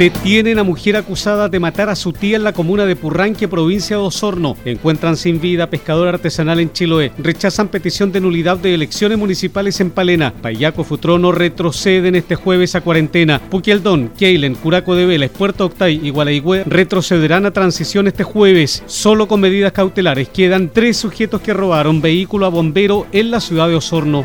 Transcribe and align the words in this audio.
Detienen 0.00 0.58
a 0.58 0.62
mujer 0.62 0.96
acusada 0.96 1.50
de 1.50 1.60
matar 1.60 1.90
a 1.90 1.94
su 1.94 2.14
tía 2.14 2.36
en 2.36 2.42
la 2.42 2.54
comuna 2.54 2.86
de 2.86 2.96
Purranque, 2.96 3.48
provincia 3.48 3.96
de 3.96 4.02
Osorno. 4.02 4.56
Encuentran 4.64 5.14
sin 5.14 5.42
vida 5.42 5.68
pescador 5.68 6.08
artesanal 6.08 6.58
en 6.58 6.72
Chiloé. 6.72 7.12
Rechazan 7.18 7.68
petición 7.68 8.10
de 8.10 8.22
nulidad 8.22 8.56
de 8.56 8.72
elecciones 8.72 9.18
municipales 9.18 9.78
en 9.78 9.90
Palena. 9.90 10.32
Payaco 10.32 10.84
Futrono 10.84 11.32
retroceden 11.32 12.16
este 12.16 12.34
jueves 12.34 12.74
a 12.74 12.80
cuarentena. 12.80 13.42
Puquieldón, 13.50 14.10
Keilen, 14.18 14.54
Curaco 14.54 14.94
de 14.94 15.04
Vélez, 15.04 15.32
Puerto 15.32 15.66
Octay 15.66 16.00
y 16.02 16.08
Gualaigüe 16.08 16.64
retrocederán 16.64 17.44
a 17.44 17.50
transición 17.50 18.06
este 18.06 18.24
jueves. 18.24 18.82
Solo 18.86 19.28
con 19.28 19.40
medidas 19.40 19.72
cautelares 19.72 20.30
quedan 20.30 20.70
tres 20.70 20.96
sujetos 20.96 21.42
que 21.42 21.52
robaron 21.52 22.00
vehículo 22.00 22.46
a 22.46 22.48
bombero 22.48 23.06
en 23.12 23.30
la 23.30 23.40
ciudad 23.40 23.68
de 23.68 23.74
Osorno. 23.74 24.24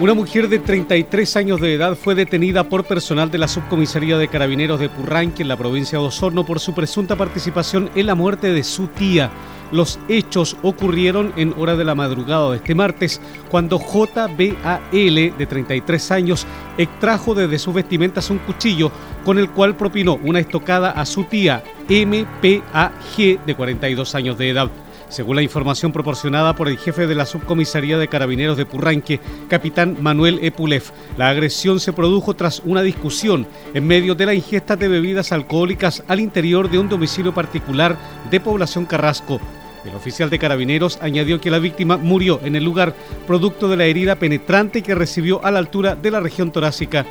Una 0.00 0.14
mujer 0.14 0.48
de 0.48 0.58
33 0.58 1.36
años 1.36 1.60
de 1.60 1.74
edad 1.74 1.94
fue 1.94 2.14
detenida 2.14 2.64
por 2.64 2.84
personal 2.84 3.30
de 3.30 3.36
la 3.36 3.46
Subcomisaría 3.46 4.16
de 4.16 4.28
Carabineros 4.28 4.80
de 4.80 4.88
Purranque 4.88 5.42
en 5.42 5.48
la 5.48 5.58
provincia 5.58 5.98
de 5.98 6.06
Osorno 6.06 6.46
por 6.46 6.58
su 6.58 6.72
presunta 6.72 7.16
participación 7.16 7.90
en 7.94 8.06
la 8.06 8.14
muerte 8.14 8.50
de 8.50 8.64
su 8.64 8.86
tía. 8.86 9.30
Los 9.72 9.98
hechos 10.08 10.56
ocurrieron 10.62 11.34
en 11.36 11.52
hora 11.58 11.76
de 11.76 11.84
la 11.84 11.94
madrugada 11.94 12.50
de 12.50 12.56
este 12.56 12.74
martes, 12.74 13.20
cuando 13.50 13.78
JBAL, 13.78 14.90
de 14.90 15.46
33 15.46 16.10
años, 16.12 16.46
extrajo 16.78 17.34
desde 17.34 17.58
sus 17.58 17.74
vestimentas 17.74 18.30
un 18.30 18.38
cuchillo 18.38 18.90
con 19.22 19.38
el 19.38 19.50
cual 19.50 19.76
propinó 19.76 20.18
una 20.24 20.40
estocada 20.40 20.92
a 20.92 21.04
su 21.04 21.24
tía 21.24 21.62
MPAG, 21.90 23.44
de 23.44 23.54
42 23.54 24.14
años 24.14 24.38
de 24.38 24.48
edad. 24.48 24.70
Según 25.10 25.34
la 25.34 25.42
información 25.42 25.90
proporcionada 25.90 26.54
por 26.54 26.68
el 26.68 26.78
jefe 26.78 27.08
de 27.08 27.16
la 27.16 27.26
subcomisaría 27.26 27.98
de 27.98 28.06
carabineros 28.06 28.56
de 28.56 28.64
Purranque, 28.64 29.18
capitán 29.48 29.96
Manuel 30.00 30.38
Epulef, 30.40 30.92
la 31.16 31.28
agresión 31.28 31.80
se 31.80 31.92
produjo 31.92 32.34
tras 32.34 32.62
una 32.64 32.80
discusión 32.82 33.44
en 33.74 33.88
medio 33.88 34.14
de 34.14 34.26
la 34.26 34.34
ingesta 34.34 34.76
de 34.76 34.86
bebidas 34.86 35.32
alcohólicas 35.32 36.04
al 36.06 36.20
interior 36.20 36.70
de 36.70 36.78
un 36.78 36.88
domicilio 36.88 37.34
particular 37.34 37.96
de 38.30 38.38
población 38.38 38.86
Carrasco. 38.86 39.40
El 39.84 39.96
oficial 39.96 40.30
de 40.30 40.38
carabineros 40.38 41.00
añadió 41.02 41.40
que 41.40 41.50
la 41.50 41.58
víctima 41.58 41.96
murió 41.96 42.38
en 42.44 42.54
el 42.54 42.62
lugar 42.62 42.94
producto 43.26 43.66
de 43.66 43.76
la 43.76 43.86
herida 43.86 44.14
penetrante 44.14 44.80
que 44.80 44.94
recibió 44.94 45.44
a 45.44 45.50
la 45.50 45.58
altura 45.58 45.96
de 45.96 46.12
la 46.12 46.20
región 46.20 46.52
torácica. 46.52 47.04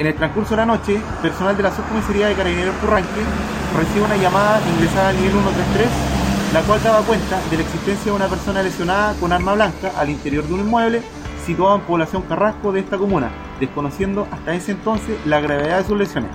En 0.00 0.08
el 0.08 0.14
transcurso 0.14 0.50
de 0.50 0.56
la 0.56 0.66
noche, 0.66 1.00
personal 1.22 1.56
de 1.56 1.62
la 1.62 1.76
subcomisaría 1.76 2.26
de 2.26 2.34
carabineros 2.34 2.74
Purranque 2.76 3.22
recibe 3.78 4.06
una 4.06 4.16
llamada 4.16 4.60
ingresada 4.74 5.10
al 5.10 5.16
nivel 5.16 5.30
133 5.30 6.13
la 6.54 6.62
cual 6.62 6.80
daba 6.84 7.02
cuenta 7.02 7.40
de 7.50 7.56
la 7.56 7.64
existencia 7.64 8.12
de 8.12 8.16
una 8.16 8.28
persona 8.28 8.62
lesionada 8.62 9.14
con 9.14 9.32
arma 9.32 9.54
blanca 9.54 9.90
al 9.98 10.08
interior 10.08 10.44
de 10.44 10.54
un 10.54 10.60
inmueble 10.60 11.02
situado 11.44 11.74
en 11.74 11.80
población 11.80 12.22
Carrasco 12.22 12.70
de 12.70 12.78
esta 12.78 12.96
comuna, 12.96 13.28
desconociendo 13.58 14.28
hasta 14.30 14.54
ese 14.54 14.70
entonces 14.70 15.16
la 15.26 15.40
gravedad 15.40 15.78
de 15.78 15.84
sus 15.84 15.98
lesiones. 15.98 16.30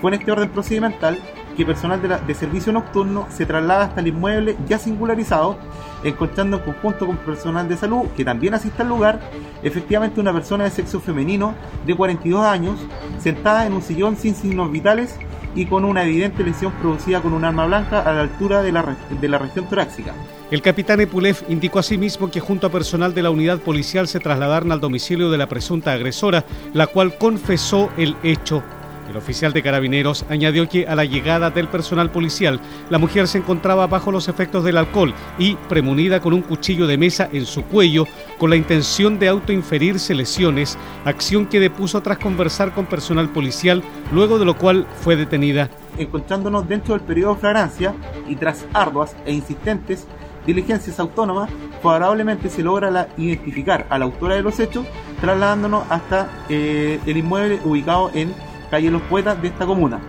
Fue 0.00 0.12
en 0.12 0.20
este 0.20 0.30
orden 0.30 0.50
procedimental 0.50 1.18
que 1.56 1.66
personal 1.66 2.00
de, 2.00 2.34
servicio 2.36 2.72
nocturno 2.72 3.26
se 3.28 3.44
traslada 3.44 3.86
hasta 3.86 4.00
el 4.00 4.06
inmueble 4.06 4.56
ya 4.68 4.78
singularizado, 4.78 5.58
encontrando 6.04 6.58
en 6.58 6.62
conjunto 6.62 7.08
con 7.08 7.16
personal 7.16 7.68
de 7.68 7.76
salud 7.76 8.06
que 8.16 8.24
también 8.24 8.54
asiste 8.54 8.82
al 8.82 8.88
lugar, 8.88 9.18
efectivamente 9.64 10.20
una 10.20 10.32
persona 10.32 10.62
de 10.62 10.70
sexo 10.70 11.00
femenino 11.00 11.54
de 11.84 11.96
42 11.96 12.46
años, 12.46 12.78
sentada 13.18 13.66
en 13.66 13.72
un 13.72 13.82
sillón 13.82 14.16
sin 14.16 14.36
signos 14.36 14.70
vitales 14.70 15.18
y 15.54 15.66
con 15.66 15.84
una 15.84 16.04
evidente 16.04 16.42
lesión 16.42 16.72
producida 16.80 17.20
con 17.20 17.32
un 17.32 17.44
arma 17.44 17.66
blanca 17.66 18.00
a 18.00 18.12
la 18.12 18.20
altura 18.22 18.62
de 18.62 18.72
la, 18.72 18.96
de 19.20 19.28
la 19.28 19.38
región 19.38 19.66
torácica. 19.66 20.14
El 20.50 20.62
capitán 20.62 21.00
Epulef 21.00 21.42
indicó 21.48 21.78
asimismo 21.78 22.30
que 22.30 22.40
junto 22.40 22.66
a 22.66 22.70
personal 22.70 23.14
de 23.14 23.22
la 23.22 23.30
unidad 23.30 23.58
policial 23.58 24.08
se 24.08 24.20
trasladaron 24.20 24.72
al 24.72 24.80
domicilio 24.80 25.30
de 25.30 25.38
la 25.38 25.48
presunta 25.48 25.92
agresora, 25.92 26.44
la 26.74 26.86
cual 26.88 27.16
confesó 27.16 27.90
el 27.96 28.16
hecho 28.22 28.62
el 29.10 29.16
oficial 29.16 29.52
de 29.52 29.62
carabineros 29.62 30.24
añadió 30.28 30.68
que 30.68 30.86
a 30.86 30.94
la 30.94 31.04
llegada 31.04 31.50
del 31.50 31.68
personal 31.68 32.10
policial, 32.10 32.60
la 32.88 32.98
mujer 32.98 33.26
se 33.26 33.38
encontraba 33.38 33.86
bajo 33.86 34.12
los 34.12 34.28
efectos 34.28 34.64
del 34.64 34.76
alcohol 34.76 35.12
y 35.38 35.56
premunida 35.68 36.20
con 36.20 36.32
un 36.32 36.42
cuchillo 36.42 36.86
de 36.86 36.96
mesa 36.96 37.28
en 37.32 37.44
su 37.44 37.64
cuello 37.64 38.06
con 38.38 38.50
la 38.50 38.56
intención 38.56 39.18
de 39.18 39.28
autoinferirse 39.28 40.14
lesiones, 40.14 40.78
acción 41.04 41.46
que 41.46 41.60
depuso 41.60 42.00
tras 42.00 42.18
conversar 42.18 42.72
con 42.72 42.86
personal 42.86 43.28
policial, 43.28 43.82
luego 44.12 44.38
de 44.38 44.44
lo 44.44 44.56
cual 44.56 44.86
fue 45.00 45.16
detenida. 45.16 45.68
Encontrándonos 45.98 46.68
dentro 46.68 46.94
del 46.94 47.02
periodo 47.02 47.34
de 47.34 47.40
flagrancia 47.40 47.94
y 48.28 48.36
tras 48.36 48.64
arduas 48.72 49.16
e 49.26 49.32
insistentes 49.32 50.06
diligencias 50.46 50.98
autónomas, 51.00 51.50
favorablemente 51.82 52.48
se 52.48 52.62
logra 52.62 53.08
identificar 53.18 53.86
a 53.90 53.98
la 53.98 54.04
autora 54.06 54.36
de 54.36 54.42
los 54.42 54.58
hechos, 54.60 54.86
trasladándonos 55.20 55.84
hasta 55.90 56.28
eh, 56.48 56.98
el 57.06 57.16
inmueble 57.16 57.60
ubicado 57.64 58.10
en 58.14 58.32
calle 58.70 58.90
Los 58.90 59.02
Poetas 59.02 59.40
de 59.42 59.48
esta 59.48 59.66
comuna, 59.66 60.00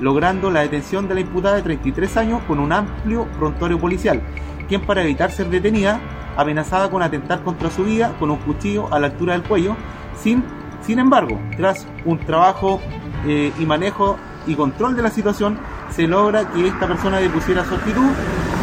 logrando 0.00 0.50
la 0.50 0.60
detención 0.60 1.08
de 1.08 1.14
la 1.14 1.20
imputada 1.20 1.56
de 1.56 1.62
33 1.62 2.16
años 2.16 2.42
con 2.46 2.58
un 2.58 2.72
amplio 2.72 3.26
prontuario 3.38 3.78
policial, 3.78 4.20
quien 4.68 4.82
para 4.82 5.02
evitar 5.02 5.30
ser 5.30 5.48
detenida, 5.48 6.00
amenazada 6.36 6.90
con 6.90 7.02
atentar 7.02 7.42
contra 7.42 7.70
su 7.70 7.84
vida 7.84 8.14
con 8.18 8.30
un 8.30 8.38
cuchillo 8.38 8.92
a 8.92 8.98
la 8.98 9.08
altura 9.08 9.32
del 9.32 9.42
cuello, 9.42 9.76
sin, 10.16 10.44
sin 10.82 10.98
embargo, 10.98 11.38
tras 11.56 11.86
un 12.04 12.18
trabajo 12.18 12.80
eh, 13.26 13.52
y 13.58 13.66
manejo 13.66 14.16
y 14.46 14.54
control 14.54 14.96
de 14.96 15.02
la 15.02 15.10
situación, 15.10 15.58
se 15.90 16.06
logra 16.06 16.50
que 16.50 16.66
esta 16.66 16.86
persona 16.86 17.18
depusiera 17.18 17.64
su 17.64 17.74
actitud, 17.74 18.10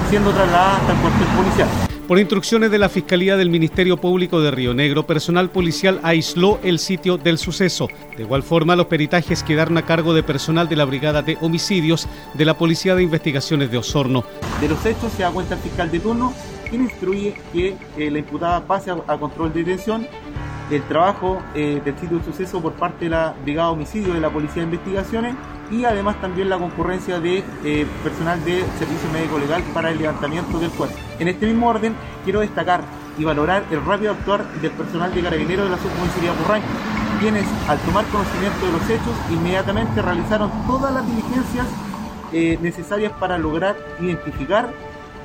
siendo 0.09 0.31
trasladada 0.31 0.77
hasta 0.77 0.93
el 0.93 0.99
cuartel 0.99 1.27
policial. 1.35 1.96
Por 2.07 2.19
instrucciones 2.19 2.71
de 2.71 2.77
la 2.79 2.87
Fiscalía 2.87 3.35
del 3.35 3.49
Ministerio 3.49 3.97
Público 3.97 4.39
de 4.39 4.49
Río 4.49 4.73
Negro, 4.73 5.05
personal 5.05 5.49
policial 5.49 5.99
aisló 6.03 6.57
el 6.63 6.79
sitio 6.79 7.17
del 7.17 7.37
suceso. 7.37 7.89
De 8.15 8.23
igual 8.23 8.43
forma, 8.43 8.77
los 8.77 8.85
peritajes 8.85 9.43
quedaron 9.43 9.77
a 9.77 9.81
cargo 9.81 10.13
de 10.13 10.23
personal 10.23 10.69
de 10.69 10.77
la 10.77 10.85
Brigada 10.85 11.21
de 11.21 11.37
Homicidios 11.41 12.07
de 12.33 12.45
la 12.45 12.57
Policía 12.57 12.95
de 12.95 13.03
Investigaciones 13.03 13.71
de 13.71 13.79
Osorno. 13.79 14.23
De 14.61 14.69
los 14.69 14.85
hechos 14.85 15.11
se 15.11 15.23
da 15.23 15.31
cuenta 15.31 15.55
el 15.55 15.59
fiscal 15.59 15.91
de 15.91 15.99
turno, 15.99 16.33
quien 16.69 16.83
instruye 16.83 17.35
que 17.51 17.75
eh, 17.97 18.09
la 18.09 18.19
imputada 18.19 18.65
pase 18.65 18.89
a, 18.89 19.17
control 19.17 19.51
de 19.51 19.65
detención 19.65 20.07
el 20.71 20.83
trabajo 20.83 21.41
eh, 21.55 21.81
del 21.83 21.95
sitio 21.99 22.19
del 22.19 22.25
suceso 22.25 22.61
por 22.61 22.71
parte 22.73 23.05
de 23.05 23.11
la 23.11 23.35
Brigada 23.43 23.67
de 23.67 23.73
Homicidios 23.73 24.13
de 24.13 24.21
la 24.21 24.29
Policía 24.29 24.61
de 24.61 24.73
Investigaciones 24.73 25.35
y 25.71 25.85
además 25.85 26.19
también 26.21 26.49
la 26.49 26.57
concurrencia 26.57 27.19
de 27.19 27.43
eh, 27.63 27.85
personal 28.03 28.43
de 28.43 28.63
servicio 28.79 29.09
médico 29.11 29.37
legal 29.39 29.63
para 29.73 29.91
el 29.91 29.97
levantamiento 29.97 30.59
del 30.59 30.71
cuerpo. 30.71 30.95
En 31.19 31.27
este 31.27 31.45
mismo 31.45 31.67
orden, 31.67 31.95
quiero 32.23 32.39
destacar 32.39 32.81
y 33.17 33.23
valorar 33.23 33.63
el 33.71 33.83
rápido 33.83 34.11
actuar 34.11 34.45
del 34.61 34.71
personal 34.71 35.13
de 35.13 35.21
carabineros 35.21 35.65
de 35.65 35.75
la 35.75 35.81
subcomisaría 35.81 36.31
Burranque, 36.33 36.67
quienes 37.19 37.45
al 37.67 37.79
tomar 37.79 38.05
conocimiento 38.05 38.65
de 38.65 38.71
los 38.71 38.83
hechos 38.89 39.15
inmediatamente 39.31 40.01
realizaron 40.01 40.51
todas 40.67 40.93
las 40.93 41.05
diligencias 41.07 41.65
eh, 42.31 42.59
necesarias 42.61 43.11
para 43.19 43.37
lograr 43.37 43.75
identificar 43.99 44.71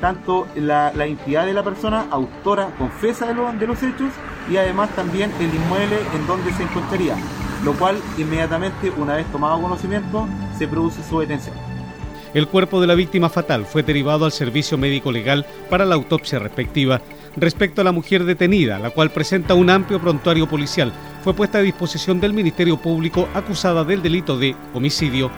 tanto 0.01 0.49
la, 0.57 0.93
la, 0.95 1.07
identidad 1.07 1.47
de 1.47 1.53
la 1.53 1.63
persona, 1.63 2.07
autora, 2.11 2.71
confesa 2.77 3.27
de, 3.27 3.35
de 3.35 3.67
los 3.67 3.81
hechos, 3.83 4.11
y 4.51 4.57
además 4.57 4.91
también 4.97 5.31
el 5.39 5.55
inmueble 5.55 5.97
en 6.15 6.27
donde 6.27 6.53
se 6.55 6.65
encontraría 6.65 7.15
lo 7.65 7.73
cual 7.75 7.97
inmediatamente, 8.19 8.93
una 8.97 9.17
vez 9.17 9.27
tomado 9.33 9.61
conocimiento, 9.61 10.29
se 10.59 10.69
produce 10.69 11.03
su 11.03 11.21
detención. 11.21 11.55
El 12.35 12.49
cuerpo 12.49 12.81
de 12.81 12.87
la 12.87 12.95
víctima 12.95 13.29
fatal 13.29 13.67
fue 13.67 13.83
derivado 13.83 14.25
al 14.25 14.33
servicio 14.33 14.79
médico 14.79 15.13
legal 15.13 15.45
para 15.69 15.85
la 15.85 15.95
autopsia 15.95 16.39
respectiva. 16.39 17.03
Respecto 17.37 17.81
a 17.81 17.85
la 17.85 17.93
mujer 17.93 18.25
detenida, 18.25 18.79
la 18.79 18.91
cual 18.91 19.11
presenta 19.11 19.55
un 19.55 19.69
amplio 19.69 20.01
prontuario 20.01 20.49
policial, 20.49 20.93
fue 21.23 21.35
puesta 21.35 21.59
a 21.59 21.63
disposición 21.63 22.21
del 22.21 22.33
Ministerio 22.33 22.79
Público 22.79 23.29
acusada 23.35 23.85
del 23.85 24.03
delito 24.03 24.39
de 24.39 24.57
homicidio 24.73 25.31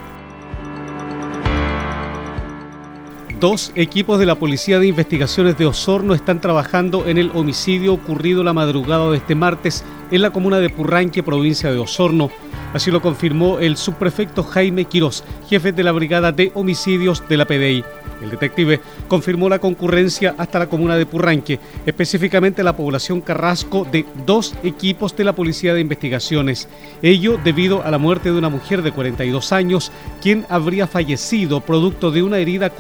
Dos 3.40 3.72
equipos 3.74 4.18
de 4.20 4.26
la 4.26 4.36
Policía 4.36 4.78
de 4.78 4.86
Investigaciones 4.86 5.58
de 5.58 5.66
Osorno 5.66 6.14
están 6.14 6.40
trabajando 6.40 7.06
en 7.06 7.18
el 7.18 7.32
homicidio 7.34 7.92
ocurrido 7.92 8.44
la 8.44 8.52
madrugada 8.52 9.10
de 9.10 9.16
este 9.16 9.34
martes 9.34 9.84
en 10.12 10.22
la 10.22 10.30
comuna 10.30 10.60
de 10.60 10.70
Purranque, 10.70 11.22
provincia 11.22 11.72
de 11.72 11.78
Osorno. 11.78 12.30
Así 12.72 12.90
lo 12.90 13.02
confirmó 13.02 13.58
el 13.58 13.76
subprefecto 13.76 14.44
Jaime 14.44 14.84
Quirós, 14.84 15.24
jefe 15.48 15.72
de 15.72 15.82
la 15.82 15.92
Brigada 15.92 16.32
de 16.32 16.52
Homicidios 16.54 17.26
de 17.28 17.36
la 17.36 17.44
PDI. 17.44 17.84
El 18.22 18.30
detective 18.30 18.80
confirmó 19.06 19.48
la 19.48 19.58
concurrencia 19.58 20.34
hasta 20.38 20.58
la 20.58 20.68
comuna 20.68 20.96
de 20.96 21.04
Purranque, 21.04 21.60
específicamente 21.84 22.62
la 22.62 22.76
población 22.76 23.20
Carrasco, 23.20 23.86
de 23.90 24.06
dos 24.24 24.54
equipos 24.62 25.14
de 25.16 25.24
la 25.24 25.34
Policía 25.34 25.74
de 25.74 25.80
Investigaciones. 25.80 26.68
Ello 27.02 27.38
debido 27.42 27.84
a 27.84 27.90
la 27.90 27.98
muerte 27.98 28.32
de 28.32 28.38
una 28.38 28.48
mujer 28.48 28.82
de 28.82 28.92
42 28.92 29.52
años, 29.52 29.92
quien 30.22 30.46
habría 30.48 30.86
fallecido 30.86 31.60
producto 31.60 32.10
de 32.10 32.22
una 32.22 32.38
herida 32.38 32.70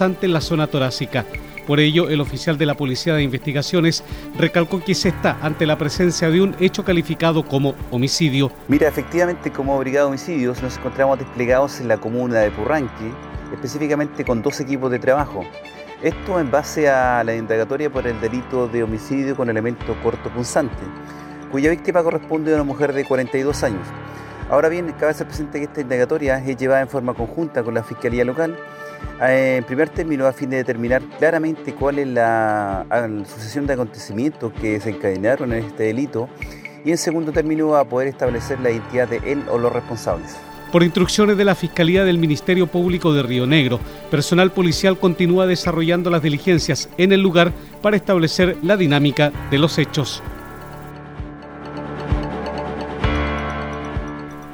cortopunzante 0.00 0.26
en 0.26 0.32
la 0.32 0.40
zona 0.40 0.66
torácica. 0.66 1.24
Por 1.66 1.78
ello, 1.78 2.08
el 2.08 2.20
oficial 2.20 2.56
de 2.56 2.66
la 2.66 2.74
Policía 2.74 3.14
de 3.14 3.22
Investigaciones 3.22 4.02
recalcó 4.38 4.82
que 4.82 4.94
se 4.94 5.10
está 5.10 5.36
ante 5.42 5.66
la 5.66 5.76
presencia 5.76 6.30
de 6.30 6.40
un 6.40 6.56
hecho 6.58 6.84
calificado 6.84 7.44
como 7.44 7.74
homicidio. 7.90 8.50
Mira, 8.68 8.88
efectivamente, 8.88 9.52
como 9.52 9.78
Brigada 9.78 10.06
de 10.06 10.08
Homicidios 10.08 10.62
nos 10.62 10.78
encontramos 10.78 11.18
desplegados 11.18 11.80
en 11.80 11.88
la 11.88 11.98
comuna 11.98 12.40
de 12.40 12.50
Purranque, 12.50 13.12
específicamente 13.52 14.24
con 14.24 14.42
dos 14.42 14.58
equipos 14.60 14.90
de 14.90 14.98
trabajo. 14.98 15.44
Esto 16.02 16.40
en 16.40 16.50
base 16.50 16.88
a 16.88 17.22
la 17.22 17.34
indagatoria 17.34 17.90
por 17.90 18.06
el 18.06 18.18
delito 18.20 18.68
de 18.68 18.82
homicidio 18.82 19.36
con 19.36 19.50
elemento 19.50 19.94
cortopunzante, 20.02 20.82
cuya 21.52 21.70
víctima 21.70 22.02
corresponde 22.02 22.52
a 22.52 22.54
una 22.54 22.64
mujer 22.64 22.94
de 22.94 23.04
42 23.04 23.62
años. 23.64 23.86
Ahora 24.48 24.68
bien, 24.70 24.92
cabe 24.98 25.12
ser 25.12 25.26
presente 25.26 25.58
que 25.58 25.66
esta 25.66 25.82
indagatoria 25.82 26.38
es 26.38 26.56
llevada 26.56 26.80
en 26.80 26.88
forma 26.88 27.14
conjunta 27.14 27.62
con 27.62 27.74
la 27.74 27.84
Fiscalía 27.84 28.24
Local, 28.24 28.56
en 29.20 29.64
primer 29.64 29.88
término 29.88 30.26
a 30.26 30.32
fin 30.32 30.50
de 30.50 30.58
determinar 30.58 31.02
claramente 31.18 31.74
cuál 31.74 31.98
es 31.98 32.08
la, 32.08 32.86
la 32.88 33.08
sucesión 33.26 33.66
de 33.66 33.74
acontecimientos 33.74 34.52
que 34.60 34.72
desencadenaron 34.72 35.52
en 35.52 35.64
este 35.64 35.84
delito 35.84 36.28
y 36.84 36.90
en 36.90 36.98
segundo 36.98 37.32
término 37.32 37.76
a 37.76 37.84
poder 37.84 38.08
establecer 38.08 38.60
la 38.60 38.70
identidad 38.70 39.08
de 39.08 39.20
él 39.26 39.42
o 39.50 39.58
los 39.58 39.72
responsables. 39.72 40.36
Por 40.72 40.84
instrucciones 40.84 41.36
de 41.36 41.44
la 41.44 41.56
Fiscalía 41.56 42.04
del 42.04 42.18
Ministerio 42.18 42.68
Público 42.68 43.12
de 43.12 43.24
Río 43.24 43.44
Negro, 43.44 43.80
personal 44.08 44.52
policial 44.52 44.98
continúa 44.98 45.46
desarrollando 45.46 46.10
las 46.10 46.22
diligencias 46.22 46.88
en 46.96 47.12
el 47.12 47.20
lugar 47.20 47.52
para 47.82 47.96
establecer 47.96 48.56
la 48.62 48.76
dinámica 48.76 49.32
de 49.50 49.58
los 49.58 49.78
hechos. 49.78 50.22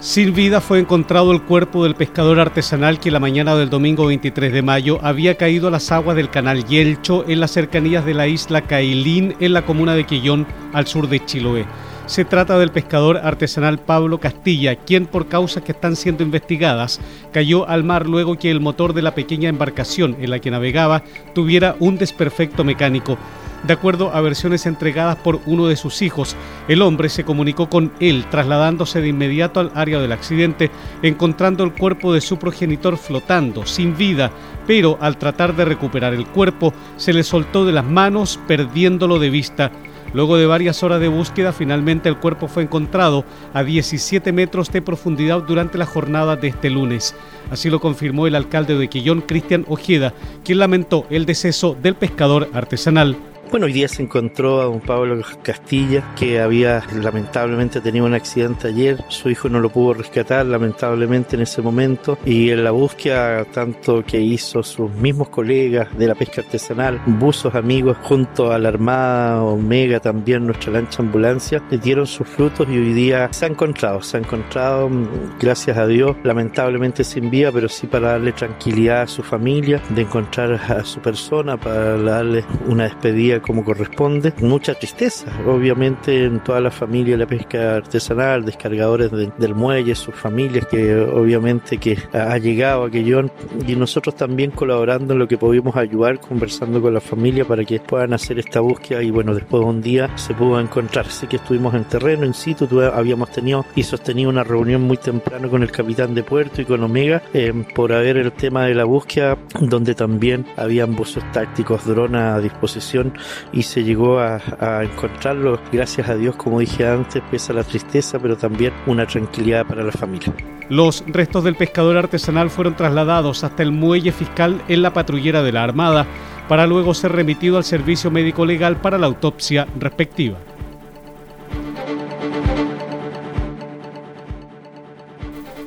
Sin 0.07 0.35
vida 0.35 0.61
fue 0.61 0.79
encontrado 0.79 1.33
el 1.33 1.43
cuerpo 1.43 1.83
del 1.83 1.97
pescador 1.97 2.39
artesanal 2.39 3.01
que 3.01 3.11
la 3.11 3.19
mañana 3.19 3.57
del 3.57 3.71
domingo 3.71 4.07
23 4.07 4.53
de 4.53 4.63
mayo 4.63 5.01
había 5.03 5.37
caído 5.37 5.67
a 5.67 5.71
las 5.73 5.91
aguas 5.91 6.15
del 6.15 6.31
canal 6.31 6.65
Yelcho 6.65 7.29
en 7.29 7.41
las 7.41 7.51
cercanías 7.51 8.07
de 8.07 8.15
la 8.15 8.29
isla 8.29 8.61
Cailín 8.61 9.35
en 9.41 9.53
la 9.53 9.67
comuna 9.67 9.97
de 9.97 10.07
Quillón 10.07 10.47
al 10.73 10.87
sur 10.87 11.09
de 11.09 11.25
Chiloé. 11.25 11.67
Se 12.07 12.25
trata 12.25 12.57
del 12.57 12.71
pescador 12.71 13.17
artesanal 13.17 13.81
Pablo 13.81 14.21
Castilla, 14.21 14.77
quien 14.77 15.07
por 15.07 15.27
causas 15.27 15.65
que 15.65 15.73
están 15.73 15.97
siendo 15.97 16.23
investigadas 16.23 17.01
cayó 17.33 17.69
al 17.69 17.83
mar 17.83 18.07
luego 18.07 18.39
que 18.39 18.53
el 18.53 18.61
motor 18.61 18.95
de 18.95 19.03
la 19.03 19.13
pequeña 19.13 19.49
embarcación 19.49 20.17
en 20.21 20.31
la 20.31 20.39
que 20.39 20.53
navegaba 20.53 21.03
tuviera 21.35 21.75
un 21.81 21.99
desperfecto 21.99 22.63
mecánico. 22.63 23.19
De 23.65 23.73
acuerdo 23.73 24.15
a 24.15 24.21
versiones 24.21 24.67
entregadas 24.67 25.17
por 25.17 25.41
uno 25.47 25.67
de 25.67 25.77
sus 25.77 26.03
hijos, 26.03 26.37
el 26.69 26.83
hombre 26.83 27.09
se 27.09 27.25
comunicó 27.25 27.69
con 27.69 27.93
él 28.01 28.27
trasladándose 28.31 29.01
de 29.01 29.09
inmediato 29.09 29.61
al 29.61 29.73
área 29.75 29.99
del 29.99 30.13
accidente, 30.13 30.71
encontrando 31.03 31.65
el 31.65 31.73
cuerpo 31.73 32.13
de 32.13 32.21
su 32.21 32.39
progenitor 32.39 32.97
flotando, 32.97 33.67
sin 33.67 33.97
vida, 33.97 34.31
pero 34.67 34.99
al 35.01 35.17
tratar 35.17 35.57
de 35.57 35.65
recuperar 35.65 36.15
el 36.15 36.27
cuerpo 36.27 36.73
se 36.97 37.13
le 37.13 37.25
soltó 37.25 37.65
de 37.65 37.73
las 37.73 37.85
manos, 37.85 38.39
perdiéndolo 38.47 39.19
de 39.19 39.31
vista. 39.31 39.73
Luego 40.13 40.37
de 40.37 40.47
varias 40.47 40.83
horas 40.83 41.01
de 41.01 41.09
búsqueda, 41.09 41.53
finalmente 41.53 42.09
el 42.09 42.17
cuerpo 42.17 42.49
fue 42.49 42.63
encontrado 42.63 43.25
a 43.53 43.65
17 43.65 44.33
metros 44.33 44.71
de 44.71 44.81
profundidad 44.81 45.43
durante 45.43 45.77
la 45.77 45.87
jornada 45.87 46.37
de 46.37 46.49
este 46.49 46.71
lunes. 46.71 47.15
Así 47.51 47.69
lo 47.69 47.81
confirmó 47.81 48.27
el 48.27 48.35
alcalde 48.35 48.79
de 48.79 48.89
Quillón, 48.89 49.21
Cristian 49.23 49.65
Ojeda, 49.69 50.15
quien 50.45 50.61
lamentó 50.61 51.07
el 51.11 51.27
deceso 51.27 51.77
del 51.83 51.97
pescador 51.97 52.49
artesanal. 52.55 53.17
Bueno, 53.49 53.67
hoy 53.67 53.73
día 53.73 53.87
se 53.87 54.03
encontró 54.03 54.61
a 54.61 54.69
un 54.69 54.81
Pablo 54.81 55.23
Castilla 55.43 56.13
que 56.19 56.41
había 56.41 56.83
lamentablemente 57.01 57.81
tenido 57.81 58.05
un 58.05 58.15
accidente 58.15 58.67
ayer. 58.69 59.05
Su 59.09 59.31
hijo 59.31 59.49
no 59.49 59.61
lo 59.61 59.71
pudo 59.71 59.95
rescatar 59.95 60.45
lamentablemente 60.47 61.37
en 61.37 61.43
ese 61.43 61.63
momento 61.63 62.19
y 62.25 62.51
en 62.51 62.65
la 62.65 62.73
búsqueda 62.73 63.45
tanto 63.45 64.05
que 64.05 64.21
hizo 64.21 64.65
sus 64.65 64.91
mismos 64.91 65.29
colegas 65.29 65.97
de 65.97 66.09
la 66.09 66.17
pesca 66.17 66.41
artesanal, 66.41 67.01
buzos 67.07 67.55
amigos 67.55 67.97
junto 68.03 68.53
a 68.53 68.59
la 68.59 68.69
Armada 68.69 69.41
Omega 69.43 70.01
también 70.01 70.45
nuestra 70.45 70.73
lancha 70.73 71.03
ambulancia, 71.03 71.63
le 71.71 71.79
dieron 71.79 72.07
sus 72.07 72.27
frutos 72.27 72.67
y 72.69 72.77
hoy 72.77 72.93
día 72.95 73.29
se 73.33 73.45
ha 73.45 73.49
encontrado, 73.49 74.03
se 74.03 74.17
ha 74.17 74.21
encontrado 74.21 74.91
gracias 75.39 75.79
a 75.79 75.87
Dios, 75.87 76.17
lamentablemente 76.25 77.05
sin 77.05 77.31
vida, 77.31 77.53
pero 77.53 77.69
sí 77.69 77.87
para 77.87 78.13
darle 78.13 78.33
tranquilidad 78.33 79.03
a 79.03 79.07
su 79.07 79.23
familia, 79.23 79.81
de 79.91 80.03
encontrar 80.03 80.55
a 80.55 80.85
su 80.85 80.99
persona, 81.01 81.57
para 81.57 81.97
darle 81.97 82.45
una 82.67 82.85
despedida 82.85 83.36
como 83.41 83.65
corresponde. 83.65 84.33
Mucha 84.41 84.75
tristeza, 84.75 85.27
obviamente, 85.47 86.25
en 86.25 86.41
toda 86.43 86.61
la 86.61 86.71
familia 86.71 87.15
de 87.15 87.19
la 87.19 87.27
pesca 87.27 87.77
artesanal, 87.77 88.45
descargadores 88.45 89.11
del 89.11 89.55
muelle, 89.55 89.95
sus 89.95 90.15
familias, 90.15 90.67
que 90.67 90.97
obviamente 90.97 91.79
que 91.79 91.99
ha 92.13 92.37
llegado 92.39 92.85
a 92.85 92.91
Quellón 92.91 93.31
y 93.67 93.77
nosotros 93.77 94.15
también 94.15 94.51
colaborando 94.51 95.13
en 95.13 95.19
lo 95.19 95.29
que 95.29 95.39
pudimos 95.39 95.77
ayudar, 95.77 96.21
conversando 96.21 96.81
con 96.81 96.95
la 96.95 97.01
familia 97.01 97.45
para 97.45 97.65
que 97.65 97.81
puedan 97.81 98.13
hacer 98.13 98.39
esta 98.39 98.61
búsqueda 98.61 99.03
y 99.03 99.11
bueno, 99.11 99.35
después 99.35 99.63
de 99.63 99.69
un 99.69 99.81
día 99.81 100.17
se 100.17 100.35
pudo 100.35 100.61
encontrar. 100.61 101.07
Así 101.07 101.27
que 101.27 101.37
estuvimos 101.37 101.75
en 101.75 101.85
terreno, 101.85 102.25
en 102.25 102.35
sitio, 102.35 102.67
habíamos 102.93 103.31
tenido 103.31 103.65
y 103.75 103.83
sostenido 103.83 104.31
una 104.31 104.45
reunión 104.45 104.83
muy 104.83 104.97
temprano 104.97 105.49
con 105.51 105.63
el 105.63 105.71
capitán 105.71 106.15
de 106.15 106.23
puerto 106.23 106.61
y 106.61 106.65
con 106.65 106.83
Omega 106.83 107.23
eh, 107.33 107.53
por 107.75 107.93
haber 107.93 108.17
el 108.17 108.33
tema 108.33 108.67
de 108.67 108.75
la 108.75 108.85
búsqueda, 108.85 109.39
donde 109.61 109.95
también 109.95 110.47
habían 110.57 110.95
buzos 110.95 111.25
tácticos, 111.33 111.87
drones 111.87 112.21
a 112.21 112.41
disposición 112.41 113.15
y 113.53 113.63
se 113.63 113.85
llegó 113.85 114.19
a, 114.19 114.41
encontrarlo, 114.83 115.59
gracias 115.73 116.09
a 116.09 116.15
Dios, 116.15 116.37
como 116.37 116.61
dije 116.61 116.87
antes, 116.87 117.23
pese 117.31 117.53
a 117.53 117.57
la 117.57 117.65
tristeza, 117.65 118.19
pero 118.19 118.37
también 118.37 118.73
una 118.87 119.07
tranquilidad 119.07 119.67
para 119.67 119.83
la 119.83 119.93
familia. 119.93 120.33
Los 120.69 121.05
restos 121.07 121.45
del 121.45 121.55
pescador 121.55 121.97
artesanal 121.97 122.51
fueron 122.51 122.75
trasladados 122.75 123.45
hasta 123.45 123.63
el 123.63 123.73
muelle 123.73 124.13
fiscal 124.13 124.61
en 124.69 124.83
la 124.83 124.93
patrullera 124.93 125.43
de 125.43 125.53
la 125.53 125.63
Armada 125.63 126.07
para 126.49 126.67
luego 126.67 126.95
ser 126.95 127.13
remitido 127.13 127.57
al 127.57 127.65
servicio 127.65 128.11
médico 128.11 128.45
legal 128.45 128.77
para 128.77 128.99
la 128.99 129.07
autopsia 129.07 129.67
respectiva. 129.79 130.39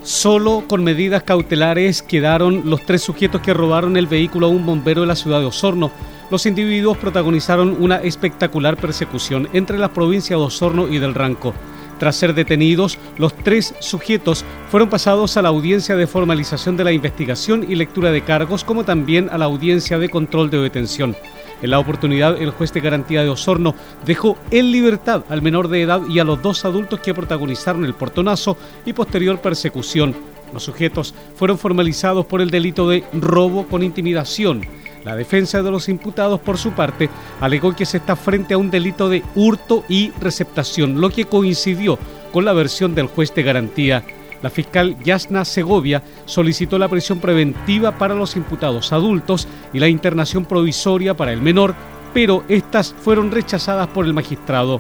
Solo 0.10 0.64
con 0.68 0.84
medidas 0.84 1.22
cautelares 1.22 2.02
quedaron 2.02 2.64
los 2.66 2.84
tres 2.84 3.04
sujetos 3.04 3.42
que 3.42 3.54
robaron 3.54 3.96
el 3.96 4.08
vehículo 4.08 4.48
a 4.48 4.50
un 4.50 4.66
bombero 4.66 5.02
de 5.02 5.08
la 5.08 5.16
ciudad 5.16 5.40
de 5.40 5.46
Osorno 5.46 5.92
los 6.30 6.46
individuos 6.46 6.98
protagonizaron 6.98 7.76
una 7.80 7.98
espectacular 7.98 8.78
persecución 8.78 9.50
entre 9.54 9.78
las 9.78 9.90
provincias 9.90 10.40
de 10.40 10.46
Osorno 10.46 10.88
y 10.88 11.00
del 11.00 11.16
Ranco. 11.16 11.54
Tras 11.98 12.16
ser 12.16 12.34
detenidos, 12.34 12.98
los 13.18 13.36
tres 13.36 13.76
sujetos 13.80 14.46
fueron 14.70 14.90
pasados 14.90 15.36
a 15.36 15.42
la 15.42 15.50
audiencia 15.50 15.98
de 15.98 16.08
formalización 16.08 16.78
de 16.78 16.86
la 16.86 16.94
investigación 16.94 17.66
y 17.68 17.76
lectura 17.76 18.12
de 18.12 18.22
cargos, 18.22 18.64
como 18.64 18.86
también 18.86 19.30
a 19.30 19.38
la 19.38 19.46
audiencia 19.46 20.00
de 20.00 20.10
control 20.10 20.50
de 20.50 20.60
detención. 20.60 21.16
En 21.62 21.72
la 21.72 21.80
oportunidad, 21.80 22.42
el 22.42 22.52
juez 22.52 22.72
de 22.72 22.80
garantía 22.80 23.22
de 23.22 23.30
Osorno 23.30 23.76
dejó 24.06 24.38
en 24.50 24.72
libertad 24.72 25.26
al 25.28 25.42
menor 25.42 25.68
de 25.68 25.82
edad 25.82 26.02
y 26.08 26.20
a 26.20 26.24
los 26.24 26.42
dos 26.42 26.64
adultos 26.64 27.02
que 27.02 27.14
protagonizaron 27.14 27.84
el 27.84 27.94
portonazo 27.94 28.56
y 28.86 28.94
posterior 28.94 29.42
persecución. 29.42 30.16
Los 30.54 30.64
sujetos 30.64 31.14
fueron 31.36 31.58
formalizados 31.58 32.26
por 32.26 32.40
el 32.40 32.50
delito 32.50 32.88
de 32.88 33.04
robo 33.12 33.68
con 33.68 33.84
intimidación 33.84 34.66
la 35.10 35.16
defensa 35.16 35.64
de 35.64 35.72
los 35.72 35.90
imputados, 35.90 36.40
por 36.40 36.60
su 36.60 36.74
parte, 36.74 37.10
alegó 37.42 37.76
que 37.76 37.88
se 37.88 37.98
está 37.98 38.16
frente 38.16 38.54
a 38.54 38.60
un 38.60 38.70
delito 38.70 39.10
de 39.10 39.24
hurto 39.34 39.84
y 39.90 40.12
receptación, 40.22 41.02
lo 41.02 41.10
que 41.10 41.26
coincidió 41.26 41.98
con 42.32 42.46
la 42.46 42.54
versión 42.54 42.94
del 42.94 43.08
juez 43.08 43.34
de 43.34 43.42
garantía. 43.42 44.04
La 44.44 44.52
fiscal 44.52 44.96
Yasna 45.04 45.46
Segovia 45.46 46.04
solicitó 46.26 46.78
la 46.78 46.88
prisión 46.88 47.18
preventiva 47.20 47.98
para 47.98 48.14
los 48.14 48.36
imputados 48.36 48.94
adultos 48.94 49.48
y 49.74 49.80
la 49.80 49.88
internación 49.88 50.46
provisoria 50.46 51.18
para 51.18 51.34
el 51.34 51.42
menor, 51.42 51.74
pero 52.14 52.44
estas 52.48 52.94
fueron 52.94 53.32
rechazadas 53.32 53.88
por 53.88 54.06
el 54.06 54.14
magistrado. 54.14 54.80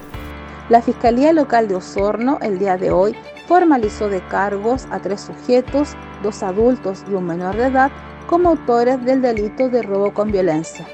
La 0.69 0.83
Fiscalía 0.83 1.33
Local 1.33 1.67
de 1.67 1.73
Osorno 1.73 2.37
el 2.43 2.59
día 2.59 2.77
de 2.77 2.91
hoy 2.91 3.15
formalizó 3.47 4.09
de 4.09 4.21
cargos 4.27 4.85
a 4.91 4.99
tres 4.99 5.21
sujetos, 5.21 5.95
dos 6.21 6.43
adultos 6.43 7.03
y 7.09 7.15
un 7.15 7.25
menor 7.25 7.55
de 7.55 7.65
edad, 7.65 7.91
como 8.29 8.49
autores 8.49 9.03
del 9.03 9.23
delito 9.23 9.69
de 9.69 9.81
robo 9.81 10.13
con 10.13 10.31
violencia. 10.31 10.85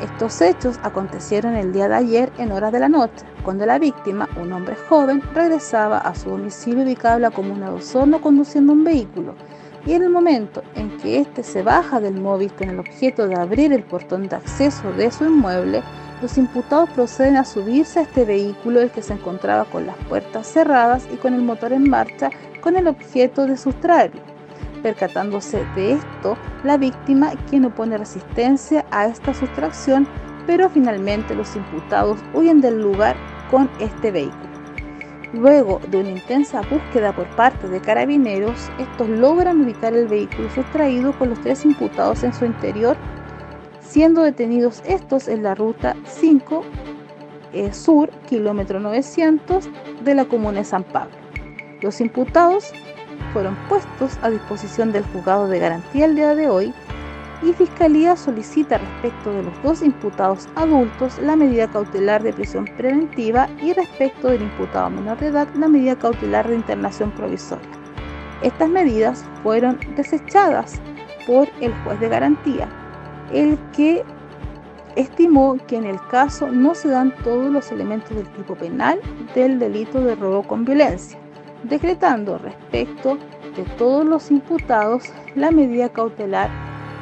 Estos 0.00 0.40
hechos 0.40 0.78
acontecieron 0.84 1.56
el 1.56 1.72
día 1.72 1.88
de 1.88 1.96
ayer 1.96 2.32
en 2.38 2.52
horas 2.52 2.70
de 2.70 2.78
la 2.78 2.88
noche, 2.88 3.26
cuando 3.42 3.66
la 3.66 3.80
víctima, 3.80 4.28
un 4.40 4.52
hombre 4.52 4.76
joven, 4.88 5.20
regresaba 5.34 5.98
a 5.98 6.14
su 6.14 6.30
domicilio 6.30 6.84
ubicado 6.84 7.16
en 7.16 7.22
la 7.22 7.32
comuna 7.32 7.70
de 7.70 7.78
Osorno 7.78 8.20
conduciendo 8.20 8.72
un 8.72 8.84
vehículo. 8.84 9.34
y 9.86 9.94
en 9.94 10.02
el 10.02 10.10
momento 10.10 10.62
en 10.74 10.96
que 10.98 11.18
éste 11.18 11.42
se 11.42 11.62
baja 11.62 11.98
del 11.98 12.20
móvil 12.20 12.52
con 12.52 12.68
el 12.68 12.78
objeto 12.78 13.26
de 13.26 13.34
abrir 13.34 13.72
el 13.72 13.82
portón 13.82 14.28
de 14.28 14.36
acceso 14.36 14.92
de 14.92 15.10
su 15.10 15.24
inmueble, 15.24 15.82
los 16.22 16.36
imputados 16.38 16.90
proceden 16.90 17.38
a 17.38 17.44
subirse 17.44 17.98
a 17.98 18.02
este 18.02 18.24
vehículo 18.24 18.80
el 18.80 18.90
que 18.90 19.02
se 19.02 19.14
encontraba 19.14 19.64
con 19.64 19.86
las 19.86 19.96
puertas 20.08 20.46
cerradas 20.46 21.08
y 21.12 21.16
con 21.16 21.34
el 21.34 21.42
motor 21.42 21.72
en 21.72 21.88
marcha 21.88 22.30
con 22.60 22.76
el 22.76 22.86
objeto 22.86 23.46
de 23.46 23.56
sustraerlo. 23.56 24.37
Percatándose 24.82 25.64
de 25.74 25.92
esto, 25.92 26.36
la 26.64 26.76
víctima, 26.76 27.32
quien 27.48 27.64
opone 27.64 27.98
resistencia 27.98 28.84
a 28.90 29.06
esta 29.06 29.34
sustracción, 29.34 30.06
pero 30.46 30.70
finalmente 30.70 31.34
los 31.34 31.56
imputados 31.56 32.20
huyen 32.32 32.60
del 32.60 32.80
lugar 32.80 33.16
con 33.50 33.68
este 33.80 34.10
vehículo. 34.10 34.48
Luego 35.32 35.80
de 35.90 35.98
una 35.98 36.10
intensa 36.10 36.62
búsqueda 36.62 37.12
por 37.12 37.26
parte 37.36 37.68
de 37.68 37.80
carabineros, 37.80 38.70
estos 38.78 39.08
logran 39.08 39.60
ubicar 39.60 39.92
el 39.94 40.08
vehículo 40.08 40.48
sustraído 40.50 41.12
con 41.18 41.30
los 41.30 41.40
tres 41.40 41.64
imputados 41.66 42.22
en 42.22 42.32
su 42.32 42.46
interior, 42.46 42.96
siendo 43.80 44.22
detenidos 44.22 44.82
estos 44.86 45.28
en 45.28 45.42
la 45.42 45.54
ruta 45.54 45.96
5 46.06 46.64
eh, 47.52 47.72
Sur, 47.72 48.10
kilómetro 48.28 48.80
900 48.80 49.68
de 50.02 50.14
la 50.14 50.24
comuna 50.24 50.58
de 50.58 50.64
San 50.64 50.84
Pablo. 50.84 51.14
Los 51.82 52.00
imputados 52.00 52.72
fueron 53.32 53.56
puestos 53.68 54.18
a 54.22 54.30
disposición 54.30 54.92
del 54.92 55.04
juzgado 55.04 55.48
de 55.48 55.58
garantía 55.58 56.06
el 56.06 56.16
día 56.16 56.34
de 56.34 56.48
hoy 56.48 56.74
y 57.42 57.52
Fiscalía 57.52 58.16
solicita 58.16 58.78
respecto 58.78 59.32
de 59.32 59.44
los 59.44 59.62
dos 59.62 59.82
imputados 59.82 60.48
adultos 60.56 61.18
la 61.20 61.36
medida 61.36 61.68
cautelar 61.68 62.22
de 62.22 62.32
prisión 62.32 62.64
preventiva 62.76 63.48
y 63.62 63.72
respecto 63.72 64.28
del 64.28 64.42
imputado 64.42 64.90
menor 64.90 65.18
de 65.18 65.28
edad 65.28 65.48
la 65.54 65.68
medida 65.68 65.96
cautelar 65.96 66.48
de 66.48 66.56
internación 66.56 67.10
provisoria. 67.12 67.68
Estas 68.42 68.68
medidas 68.68 69.24
fueron 69.42 69.78
desechadas 69.96 70.80
por 71.26 71.48
el 71.60 71.72
juez 71.84 72.00
de 72.00 72.08
garantía, 72.08 72.68
el 73.32 73.58
que 73.76 74.04
estimó 74.96 75.56
que 75.66 75.76
en 75.76 75.84
el 75.84 76.00
caso 76.08 76.48
no 76.48 76.74
se 76.74 76.88
dan 76.88 77.14
todos 77.22 77.50
los 77.50 77.70
elementos 77.70 78.16
del 78.16 78.26
tipo 78.28 78.54
penal 78.56 79.00
del 79.34 79.58
delito 79.58 80.00
de 80.00 80.14
robo 80.16 80.42
con 80.42 80.64
violencia, 80.64 81.18
decretando 81.64 82.38
respecto 82.38 83.18
de 83.56 83.64
todos 83.76 84.04
los 84.04 84.30
imputados 84.30 85.04
la 85.34 85.50
medida 85.50 85.88
cautelar 85.88 86.50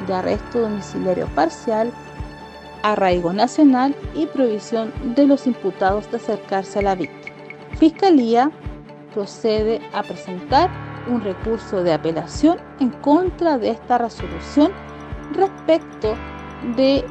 de 0.07 0.13
arresto 0.13 0.61
domiciliario 0.61 1.27
parcial, 1.35 1.91
arraigo 2.83 3.33
nacional 3.33 3.95
y 4.15 4.25
prohibición 4.27 4.91
de 5.15 5.27
los 5.27 5.47
imputados 5.47 6.09
de 6.11 6.17
acercarse 6.17 6.79
a 6.79 6.83
la 6.83 6.95
víctima. 6.95 7.35
Fiscalía 7.77 8.51
procede 9.13 9.81
a 9.93 10.03
presentar 10.03 10.69
un 11.07 11.21
recurso 11.21 11.83
de 11.83 11.93
apelación 11.93 12.57
en 12.79 12.89
contra 12.89 13.57
de 13.57 13.69
esta 13.69 13.97
resolución 13.97 14.71
respecto 15.33 16.15
de 16.75 17.05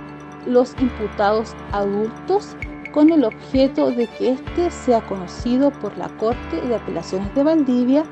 los 0.47 0.75
imputados 0.81 1.55
adultos 1.73 2.57
con 2.97 3.13
el 3.13 3.25
objeto 3.25 3.91
de 3.91 4.07
que 4.07 4.31
éste 4.31 4.71
sea 4.71 5.03
conocido 5.03 5.71
por 5.71 5.95
la 5.99 6.09
Corte 6.17 6.63
de 6.63 6.77
Apelaciones 6.77 7.33
de 7.35 7.43
Valdivia 7.43 8.05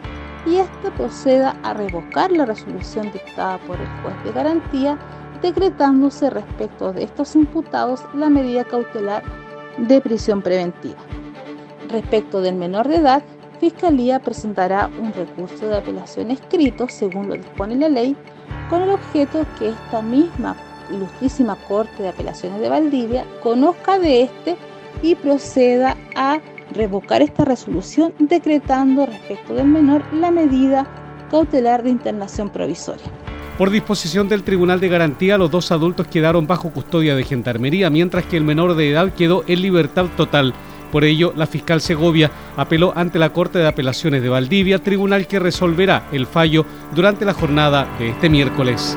y 0.44 0.56
éste 0.56 0.90
proceda 0.90 1.56
a 1.62 1.72
revocar 1.72 2.30
la 2.30 2.44
resolución 2.44 3.10
dictada 3.10 3.56
por 3.66 3.80
el 3.80 3.86
juez 4.02 4.24
de 4.24 4.32
garantía, 4.32 4.98
decretándose 5.40 6.28
respecto 6.28 6.92
de 6.92 7.04
estos 7.04 7.34
imputados 7.34 8.02
la 8.12 8.28
medida 8.28 8.62
cautelar 8.62 9.22
de 9.78 10.02
prisión 10.02 10.42
preventiva. 10.42 10.98
Respecto 11.88 12.42
del 12.42 12.56
menor 12.56 12.86
de 12.86 12.96
edad, 12.96 13.22
Fiscalía 13.60 14.20
presentará 14.20 14.90
un 15.00 15.14
recurso 15.14 15.66
de 15.66 15.78
apelación 15.78 16.30
escrito, 16.30 16.88
según 16.90 17.30
lo 17.30 17.36
dispone 17.36 17.76
la 17.76 17.88
ley, 17.88 18.14
con 18.68 18.82
el 18.82 18.90
objeto 18.90 19.46
que 19.58 19.70
esta 19.70 20.02
misma 20.02 20.54
ilustrísima 20.90 21.56
Corte 21.68 22.02
de 22.02 22.10
Apelaciones 22.10 22.60
de 22.60 22.68
Valdivia 22.68 23.24
conozca 23.42 23.98
de 23.98 24.24
este 24.24 24.58
y 25.04 25.14
proceda 25.16 25.98
a 26.16 26.40
revocar 26.72 27.20
esta 27.20 27.44
resolución 27.44 28.14
decretando 28.18 29.04
respecto 29.04 29.54
del 29.54 29.68
menor 29.68 30.02
la 30.14 30.30
medida 30.30 30.86
cautelar 31.30 31.82
de 31.82 31.90
internación 31.90 32.48
provisoria. 32.48 33.04
Por 33.58 33.70
disposición 33.70 34.28
del 34.28 34.42
Tribunal 34.42 34.80
de 34.80 34.88
Garantía, 34.88 35.36
los 35.36 35.50
dos 35.50 35.70
adultos 35.70 36.08
quedaron 36.08 36.46
bajo 36.46 36.70
custodia 36.70 37.14
de 37.14 37.22
Gendarmería, 37.22 37.90
mientras 37.90 38.24
que 38.24 38.38
el 38.38 38.44
menor 38.44 38.74
de 38.74 38.90
edad 38.90 39.12
quedó 39.12 39.44
en 39.46 39.60
libertad 39.60 40.06
total. 40.16 40.54
Por 40.90 41.04
ello, 41.04 41.34
la 41.36 41.46
fiscal 41.46 41.82
Segovia 41.82 42.30
apeló 42.56 42.92
ante 42.96 43.18
la 43.18 43.32
Corte 43.32 43.58
de 43.58 43.68
Apelaciones 43.68 44.22
de 44.22 44.30
Valdivia, 44.30 44.78
tribunal 44.78 45.26
que 45.26 45.38
resolverá 45.38 46.08
el 46.12 46.26
fallo 46.26 46.64
durante 46.94 47.24
la 47.24 47.34
jornada 47.34 47.86
de 47.98 48.08
este 48.08 48.28
miércoles. 48.30 48.96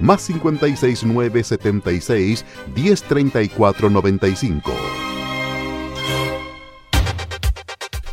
más 0.00 0.26
569 0.26 1.44
76 1.44 2.44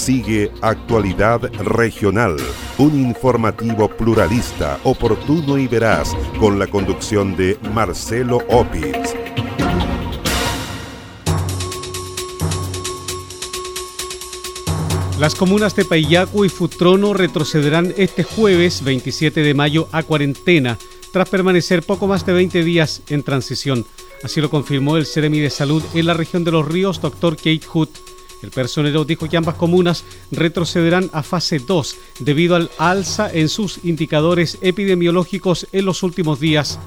Sigue 0.00 0.50
Actualidad 0.62 1.42
Regional, 1.62 2.38
un 2.78 2.98
informativo 2.98 3.86
pluralista, 3.86 4.80
oportuno 4.84 5.58
y 5.58 5.68
veraz, 5.68 6.16
con 6.38 6.58
la 6.58 6.66
conducción 6.66 7.36
de 7.36 7.58
Marcelo 7.74 8.38
Opitz. 8.48 9.14
Las 15.18 15.34
comunas 15.34 15.76
de 15.76 15.84
Payacu 15.84 16.46
y 16.46 16.48
Futrono 16.48 17.12
retrocederán 17.12 17.92
este 17.98 18.22
jueves 18.22 18.82
27 18.82 19.42
de 19.42 19.52
mayo 19.52 19.86
a 19.92 20.02
cuarentena, 20.02 20.78
tras 21.12 21.28
permanecer 21.28 21.82
poco 21.82 22.06
más 22.06 22.24
de 22.24 22.32
20 22.32 22.64
días 22.64 23.02
en 23.10 23.22
transición. 23.22 23.84
Así 24.22 24.40
lo 24.40 24.48
confirmó 24.48 24.96
el 24.96 25.04
Ceremi 25.04 25.40
de 25.40 25.50
Salud 25.50 25.82
en 25.92 26.06
la 26.06 26.14
región 26.14 26.42
de 26.42 26.52
los 26.52 26.66
ríos, 26.66 27.02
doctor 27.02 27.36
Kate 27.36 27.60
Hood. 27.66 27.90
El 28.42 28.50
personero 28.50 29.04
dijo 29.04 29.28
que 29.28 29.36
ambas 29.36 29.56
comunas 29.56 30.04
retrocederán 30.30 31.10
a 31.12 31.22
fase 31.22 31.58
2 31.58 31.96
debido 32.20 32.56
al 32.56 32.70
alza 32.78 33.30
en 33.32 33.48
sus 33.48 33.80
indicadores 33.84 34.58
epidemiológicos 34.62 35.66
en 35.72 35.84
los 35.84 36.02
últimos 36.02 36.40
días. 36.40 36.78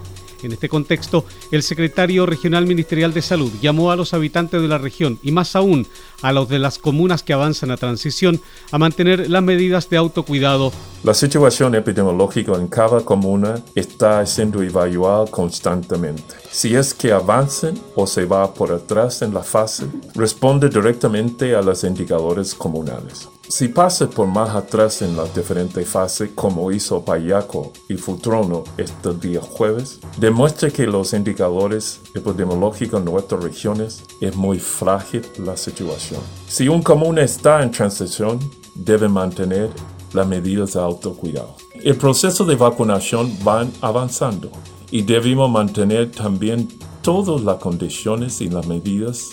En 0.43 0.51
este 0.51 0.69
contexto, 0.69 1.25
el 1.51 1.63
secretario 1.63 2.25
regional 2.25 2.65
ministerial 2.65 3.13
de 3.13 3.21
Salud 3.21 3.51
llamó 3.61 3.91
a 3.91 3.95
los 3.95 4.13
habitantes 4.13 4.61
de 4.61 4.67
la 4.67 4.77
región 4.77 5.19
y 5.23 5.31
más 5.31 5.55
aún 5.55 5.87
a 6.21 6.31
los 6.31 6.49
de 6.49 6.59
las 6.59 6.77
comunas 6.77 7.23
que 7.23 7.33
avanzan 7.33 7.71
a 7.71 7.77
transición 7.77 8.41
a 8.71 8.77
mantener 8.77 9.29
las 9.29 9.43
medidas 9.43 9.89
de 9.89 9.97
autocuidado. 9.97 10.71
La 11.03 11.13
situación 11.13 11.75
epidemiológica 11.75 12.53
en 12.53 12.67
cada 12.67 13.01
comuna 13.01 13.55
está 13.75 14.25
siendo 14.25 14.61
evaluada 14.61 15.25
constantemente. 15.27 16.35
Si 16.49 16.75
es 16.75 16.93
que 16.93 17.11
avancen 17.11 17.79
o 17.95 18.07
se 18.07 18.25
va 18.25 18.53
por 18.53 18.71
atrás 18.71 19.21
en 19.21 19.33
la 19.33 19.43
fase, 19.43 19.85
responde 20.15 20.69
directamente 20.69 21.55
a 21.55 21.61
los 21.61 21.83
indicadores 21.83 22.53
comunales. 22.53 23.29
Si 23.55 23.67
pasa 23.67 24.09
por 24.09 24.25
más 24.25 24.49
atrás 24.55 25.03
en 25.03 25.15
las 25.15 25.35
diferentes 25.35 25.87
fases, 25.87 26.31
como 26.33 26.71
hizo 26.71 27.05
Payaco 27.05 27.71
y 27.87 27.97
Futrono 27.97 28.63
este 28.77 29.13
día 29.13 29.41
jueves, 29.41 29.99
demuestra 30.17 30.71
que 30.71 30.87
los 30.87 31.13
indicadores 31.13 32.01
epidemiológicos 32.15 32.99
en 32.99 33.05
nuestras 33.05 33.43
regiones 33.43 34.01
es 34.19 34.35
muy 34.35 34.57
frágil 34.57 35.21
la 35.37 35.55
situación. 35.55 36.19
Si 36.47 36.67
un 36.67 36.81
común 36.81 37.19
está 37.19 37.61
en 37.61 37.69
transición, 37.69 38.39
debe 38.73 39.07
mantener 39.07 39.69
las 40.13 40.25
medidas 40.25 40.73
de 40.73 40.79
autocuidado. 40.79 41.55
El 41.75 41.95
proceso 41.95 42.45
de 42.45 42.55
vacunación 42.55 43.37
va 43.47 43.67
avanzando 43.81 44.49
y 44.89 45.03
debemos 45.03 45.51
mantener 45.51 46.09
también 46.09 46.69
todas 47.03 47.43
las 47.43 47.57
condiciones 47.57 48.41
y 48.41 48.49
las 48.49 48.65
medidas 48.65 49.29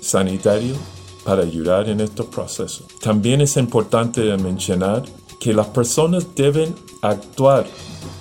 sanitarias 0.00 0.78
para 1.24 1.42
ayudar 1.42 1.88
en 1.88 2.00
este 2.00 2.22
proceso. 2.24 2.84
También 3.00 3.40
es 3.40 3.56
importante 3.56 4.20
mencionar 4.38 5.04
que 5.38 5.54
las 5.54 5.68
personas 5.68 6.26
deben 6.34 6.74
actuar 7.02 7.66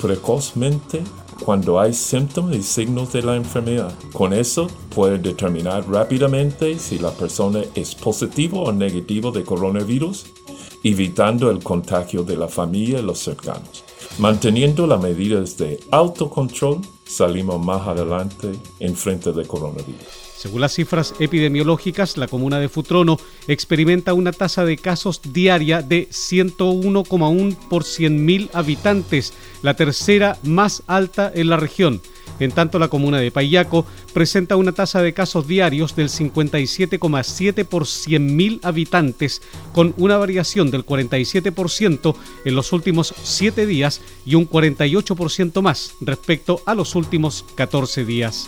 precozmente 0.01 1.03
cuando 1.43 1.79
hay 1.79 1.93
síntomas 1.93 2.55
y 2.55 2.63
signos 2.63 3.13
de 3.13 3.21
la 3.21 3.35
enfermedad. 3.35 3.93
Con 4.13 4.33
eso 4.33 4.67
puede 4.93 5.17
determinar 5.17 5.89
rápidamente 5.89 6.77
si 6.79 6.99
la 6.99 7.11
persona 7.11 7.61
es 7.75 7.95
positivo 7.95 8.63
o 8.63 8.71
negativo 8.71 9.31
de 9.31 9.43
coronavirus, 9.43 10.25
evitando 10.83 11.49
el 11.49 11.63
contagio 11.63 12.23
de 12.23 12.37
la 12.37 12.47
familia 12.47 12.99
y 12.99 13.03
los 13.03 13.19
cercanos. 13.19 13.83
Manteniendo 14.17 14.85
las 14.85 15.01
medidas 15.01 15.57
de 15.57 15.79
autocontrol, 15.91 16.81
salimos 17.05 17.63
más 17.63 17.87
adelante 17.87 18.51
en 18.79 18.95
frente 18.95 19.31
del 19.31 19.47
coronavirus. 19.47 20.18
Según 20.39 20.61
las 20.61 20.75
cifras 20.75 21.15
epidemiológicas, 21.19 22.15
la 22.15 22.29
comuna 22.29 22.61
de 22.61 22.69
Futrono 22.69 23.19
experimenta 23.49 24.13
una 24.13 24.31
tasa 24.31 24.63
de 24.63 24.77
casos 24.77 25.19
diaria 25.33 25.81
de 25.81 26.07
101,1 26.07 27.57
por 27.67 27.83
100.000 27.83 28.49
habitantes, 28.53 29.33
la 29.63 29.73
tercera 29.73 30.37
más 30.43 30.81
alta 30.87 31.29
en 31.35 31.49
la 31.49 31.57
región. 31.57 32.01
En 32.39 32.51
tanto, 32.51 32.79
la 32.79 32.87
comuna 32.87 33.19
de 33.19 33.31
Payaco 33.31 33.85
presenta 34.13 34.55
una 34.55 34.71
tasa 34.71 35.01
de 35.01 35.13
casos 35.13 35.45
diarios 35.45 35.97
del 35.97 36.07
57,7 36.07 37.65
por 37.65 37.83
100.000 37.83 38.61
habitantes, 38.63 39.41
con 39.73 39.93
una 39.97 40.15
variación 40.15 40.71
del 40.71 40.85
47% 40.85 42.15
en 42.45 42.55
los 42.55 42.71
últimos 42.71 43.13
7 43.23 43.65
días 43.65 43.99
y 44.25 44.35
un 44.35 44.49
48% 44.49 45.61
más 45.61 45.95
respecto 45.99 46.61
a 46.65 46.75
los 46.75 46.95
últimos 46.95 47.43
14 47.55 48.05
días. 48.05 48.47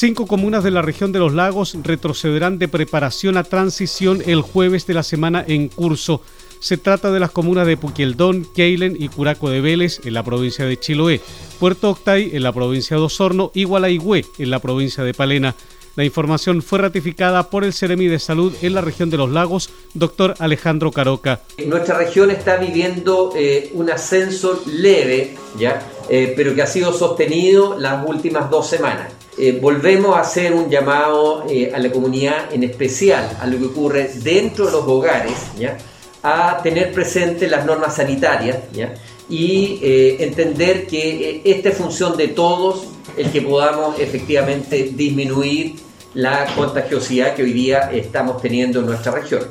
Cinco 0.00 0.28
comunas 0.28 0.62
de 0.62 0.70
la 0.70 0.80
región 0.80 1.10
de 1.10 1.18
los 1.18 1.34
lagos 1.34 1.76
retrocederán 1.82 2.60
de 2.60 2.68
preparación 2.68 3.36
a 3.36 3.42
transición 3.42 4.22
el 4.24 4.42
jueves 4.42 4.86
de 4.86 4.94
la 4.94 5.02
semana 5.02 5.44
en 5.44 5.66
curso. 5.66 6.22
Se 6.60 6.76
trata 6.76 7.10
de 7.10 7.18
las 7.18 7.32
comunas 7.32 7.66
de 7.66 7.76
Puquieldón, 7.76 8.46
Keilen 8.54 8.96
y 8.96 9.08
Curaco 9.08 9.50
de 9.50 9.60
Vélez 9.60 9.98
en 10.04 10.14
la 10.14 10.22
provincia 10.22 10.66
de 10.66 10.78
Chiloé, 10.78 11.20
Puerto 11.58 11.90
Octay 11.90 12.30
en 12.36 12.44
la 12.44 12.52
provincia 12.52 12.96
de 12.96 13.02
Osorno 13.02 13.50
y 13.52 13.64
Gualaigüe 13.64 14.24
en 14.38 14.50
la 14.50 14.60
provincia 14.60 15.02
de 15.02 15.14
Palena. 15.14 15.56
La 15.96 16.04
información 16.04 16.62
fue 16.62 16.78
ratificada 16.78 17.50
por 17.50 17.64
el 17.64 17.72
Ceremi 17.72 18.06
de 18.06 18.20
Salud 18.20 18.54
en 18.62 18.74
la 18.74 18.82
región 18.82 19.10
de 19.10 19.16
los 19.16 19.32
lagos, 19.32 19.68
doctor 19.94 20.36
Alejandro 20.38 20.92
Caroca. 20.92 21.40
Nuestra 21.66 21.98
región 21.98 22.30
está 22.30 22.56
viviendo 22.56 23.32
eh, 23.34 23.72
un 23.74 23.90
ascenso 23.90 24.62
leve, 24.64 25.36
¿ya? 25.58 25.82
Eh, 26.08 26.34
pero 26.36 26.54
que 26.54 26.62
ha 26.62 26.68
sido 26.68 26.92
sostenido 26.92 27.76
las 27.76 28.08
últimas 28.08 28.48
dos 28.48 28.68
semanas. 28.68 29.17
Eh, 29.40 29.56
volvemos 29.60 30.16
a 30.16 30.20
hacer 30.20 30.52
un 30.52 30.68
llamado 30.68 31.44
eh, 31.48 31.70
a 31.72 31.78
la 31.78 31.92
comunidad, 31.92 32.52
en 32.52 32.64
especial 32.64 33.38
a 33.40 33.46
lo 33.46 33.56
que 33.56 33.66
ocurre 33.66 34.10
dentro 34.16 34.66
de 34.66 34.72
los 34.72 34.82
hogares, 34.82 35.36
¿ya? 35.56 35.78
a 36.24 36.60
tener 36.60 36.92
presente 36.92 37.46
las 37.46 37.64
normas 37.64 37.94
sanitarias 37.94 38.58
¿ya? 38.72 38.94
y 39.28 39.78
eh, 39.80 40.16
entender 40.18 40.88
que 40.88 41.40
esta 41.44 41.68
es 41.68 41.76
función 41.76 42.16
de 42.16 42.28
todos 42.28 42.88
el 43.16 43.30
que 43.30 43.40
podamos 43.42 44.00
efectivamente 44.00 44.90
disminuir 44.92 45.76
la 46.14 46.46
contagiosidad 46.56 47.36
que 47.36 47.44
hoy 47.44 47.52
día 47.52 47.90
estamos 47.92 48.42
teniendo 48.42 48.80
en 48.80 48.86
nuestra 48.86 49.12
región. 49.12 49.42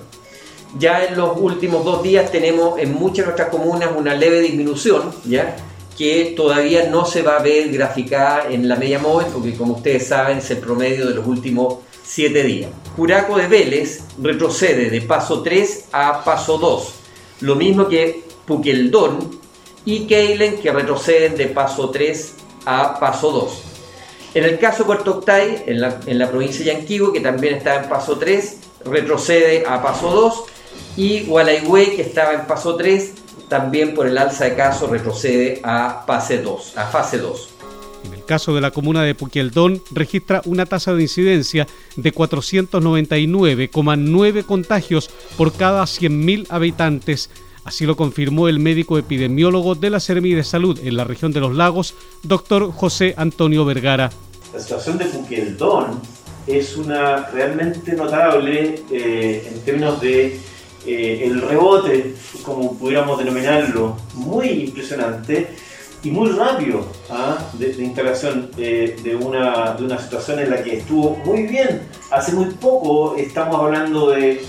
Ya 0.77 1.05
en 1.05 1.15
los 1.15 1.37
últimos 1.37 1.85
dos 1.85 2.03
días 2.03 2.29
tenemos 2.29 2.77
en 2.77 2.93
muchas 2.93 3.19
de 3.19 3.23
nuestras 3.25 3.47
comunas 3.47 3.91
una 3.95 4.13
leve 4.13 4.41
disminución, 4.41 5.13
¿ya? 5.23 5.55
Que 5.97 6.33
todavía 6.37 6.89
no 6.89 7.05
se 7.05 7.23
va 7.23 7.37
a 7.37 7.41
ver 7.41 7.69
graficada 7.69 8.51
en 8.51 8.67
la 8.67 8.75
media 8.75 8.99
móvil, 8.99 9.27
porque 9.33 9.55
como 9.55 9.73
ustedes 9.73 10.07
saben 10.07 10.37
es 10.37 10.51
el 10.51 10.59
promedio 10.59 11.07
de 11.07 11.15
los 11.15 11.25
últimos 11.25 11.77
7 12.03 12.43
días. 12.43 12.69
Curaco 12.95 13.37
de 13.37 13.47
Vélez 13.47 14.03
retrocede 14.21 14.89
de 14.89 15.01
paso 15.01 15.41
3 15.41 15.85
a 15.91 16.23
paso 16.23 16.57
2, 16.57 16.93
lo 17.41 17.55
mismo 17.55 17.87
que 17.87 18.23
Puqueldón 18.45 19.39
y 19.85 20.05
Keilen 20.05 20.59
que 20.59 20.71
retroceden 20.71 21.35
de 21.35 21.47
paso 21.47 21.89
3 21.89 22.33
a 22.65 22.99
paso 22.99 23.31
2. 23.31 23.61
En 24.35 24.43
el 24.43 24.59
caso 24.59 24.79
de 24.79 24.85
Puerto 24.85 25.11
Octay, 25.17 25.63
en 25.65 25.81
la, 25.81 25.99
en 26.05 26.19
la 26.19 26.29
provincia 26.29 26.63
de 26.63 26.73
Yanquibo, 26.73 27.11
que 27.11 27.21
también 27.21 27.55
está 27.55 27.81
en 27.81 27.89
paso 27.89 28.17
3, 28.17 28.57
retrocede 28.85 29.63
a 29.65 29.81
paso 29.81 30.11
2 30.11 30.43
y 30.97 31.23
Gualaigüe, 31.23 31.95
que 31.95 32.03
estaba 32.03 32.33
en 32.33 32.45
paso 32.45 32.75
3, 32.75 33.13
también 33.47 33.93
por 33.93 34.07
el 34.07 34.17
alza 34.17 34.45
de 34.45 34.55
casos 34.55 34.89
retrocede 34.89 35.59
a 35.63 36.03
fase 36.05 36.41
2, 36.41 36.77
a 36.77 36.87
fase 36.87 37.17
2. 37.17 37.49
En 38.05 38.13
el 38.13 38.23
caso 38.23 38.55
de 38.55 38.61
la 38.61 38.71
comuna 38.71 39.03
de 39.03 39.13
Puquieldón, 39.15 39.83
registra 39.91 40.41
una 40.45 40.65
tasa 40.65 40.93
de 40.93 41.01
incidencia 41.01 41.67
de 41.95 42.13
499,9 42.13 44.45
contagios 44.45 45.09
por 45.37 45.51
cada 45.53 45.83
100.000 45.83 46.47
habitantes. 46.49 47.29
Así 47.65 47.85
lo 47.85 47.97
confirmó 47.97 48.47
el 48.47 48.59
médico 48.59 48.97
epidemiólogo 48.97 49.75
de 49.75 49.89
la 49.89 49.99
Sermi 49.99 50.33
de 50.33 50.45
Salud 50.45 50.79
en 50.81 50.95
la 50.95 51.03
región 51.03 51.33
de 51.33 51.41
los 51.41 51.53
lagos, 51.53 51.95
doctor 52.23 52.71
José 52.71 53.13
Antonio 53.17 53.65
Vergara. 53.65 54.09
La 54.53 54.59
situación 54.59 54.97
de 54.97 55.03
Puquieldón 55.05 55.99
es 56.47 56.77
una 56.77 57.27
realmente 57.27 57.93
notable 57.93 58.83
eh, 58.89 59.51
en 59.53 59.59
términos 59.65 59.99
de 59.99 60.39
eh, 60.87 61.25
el 61.25 61.41
rebote, 61.41 62.15
como 62.43 62.77
pudiéramos 62.77 63.19
denominarlo, 63.19 63.97
muy 64.13 64.47
impresionante 64.47 65.47
y 66.01 66.11
muy 66.11 66.29
rápido 66.29 66.87
¿ah? 67.09 67.37
de, 67.53 67.71
instalación 67.83 68.49
eh, 68.57 68.95
de, 69.03 69.15
una, 69.15 69.73
de 69.73 69.83
una 69.83 69.99
situación 69.99 70.39
en 70.39 70.49
la 70.49 70.63
que 70.63 70.77
estuvo 70.77 71.17
muy 71.25 71.43
bien. 71.43 71.81
Hace 72.09 72.31
muy 72.31 72.45
poco 72.53 73.17
estamos 73.17 73.59
hablando 73.59 74.11
de, 74.11 74.41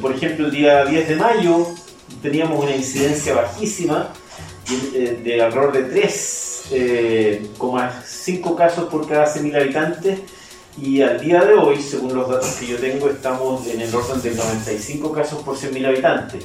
por 0.00 0.14
ejemplo, 0.14 0.46
el 0.46 0.52
día 0.52 0.84
10 0.84 1.08
de 1.08 1.16
mayo 1.16 1.66
teníamos 2.22 2.62
una 2.62 2.76
incidencia 2.76 3.34
bajísima 3.34 4.10
de, 4.92 5.16
de 5.16 5.42
alrededor 5.42 5.72
de 5.72 6.02
3,5 6.02 6.70
eh, 6.70 8.54
casos 8.56 8.88
por 8.88 9.08
cada 9.08 9.26
100.000 9.26 9.60
habitantes 9.60 10.20
y 10.80 11.02
al 11.02 11.20
día 11.20 11.44
de 11.44 11.54
hoy, 11.54 11.80
según 11.82 12.14
los 12.14 12.28
datos 12.28 12.54
que 12.54 12.66
yo 12.66 12.78
tengo, 12.78 13.08
estamos 13.08 13.66
en 13.66 13.80
el 13.80 13.94
orden 13.94 14.22
de 14.22 14.34
95 14.34 15.12
casos 15.12 15.42
por 15.42 15.56
100.000 15.56 15.86
habitantes. 15.86 16.44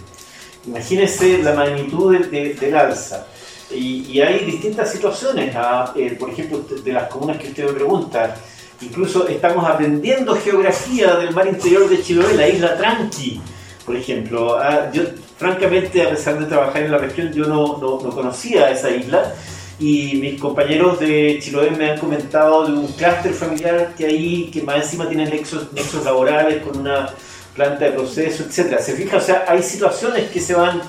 Imagínense 0.65 1.41
la 1.41 1.53
magnitud 1.53 2.17
del 2.17 2.75
alza. 2.75 3.25
Y, 3.71 4.19
hay 4.21 4.45
distintas 4.45 4.91
situaciones, 4.91 5.53
¿ah? 5.55 5.93
eh, 5.95 6.15
por 6.19 6.29
ejemplo, 6.29 6.59
de 6.59 6.93
las 6.93 7.07
comunas 7.09 7.37
que 7.37 7.47
usted 7.47 7.65
me 7.65 7.73
pregunta. 7.73 8.35
Incluso 8.81 9.27
estamos 9.27 9.65
aprendiendo 9.65 10.35
geografía 10.35 11.15
del 11.15 11.33
mar 11.33 11.47
interior 11.47 11.89
de 11.89 12.01
Chiloé, 12.01 12.35
la 12.35 12.47
isla 12.47 12.77
Tranqui, 12.77 13.41
por 13.85 13.95
ejemplo. 13.95 14.57
Ah, 14.57 14.89
yo, 14.91 15.03
francamente, 15.37 16.03
a 16.03 16.09
pesar 16.09 16.37
de 16.37 16.45
trabajar 16.45 16.83
en 16.83 16.91
la 16.91 16.97
región, 16.97 17.31
yo 17.33 17.45
no, 17.45 17.77
no, 17.77 17.99
no 18.01 18.09
conocía 18.09 18.69
esa 18.71 18.89
isla 18.89 19.33
y 19.79 20.15
mis 20.15 20.39
compañeros 20.39 20.99
de 20.99 21.39
Chiloé 21.41 21.71
me 21.71 21.91
han 21.91 21.99
comentado 21.99 22.65
de 22.65 22.73
un 22.73 22.87
clúster 22.87 23.33
familiar 23.33 23.93
que 23.95 24.05
ahí, 24.05 24.49
que 24.51 24.63
más 24.63 24.77
encima 24.77 25.07
tiene 25.07 25.25
nexos, 25.25 25.71
nexos 25.73 26.03
laborales 26.03 26.63
con 26.63 26.79
una 26.79 27.09
planta 27.53 27.85
de 27.85 27.91
proceso, 27.91 28.43
etc. 28.43 28.79
Se 28.79 28.93
fija, 28.93 29.17
o 29.17 29.21
sea, 29.21 29.45
hay 29.47 29.61
situaciones 29.61 30.29
que 30.31 30.39
se 30.39 30.53
van 30.53 30.81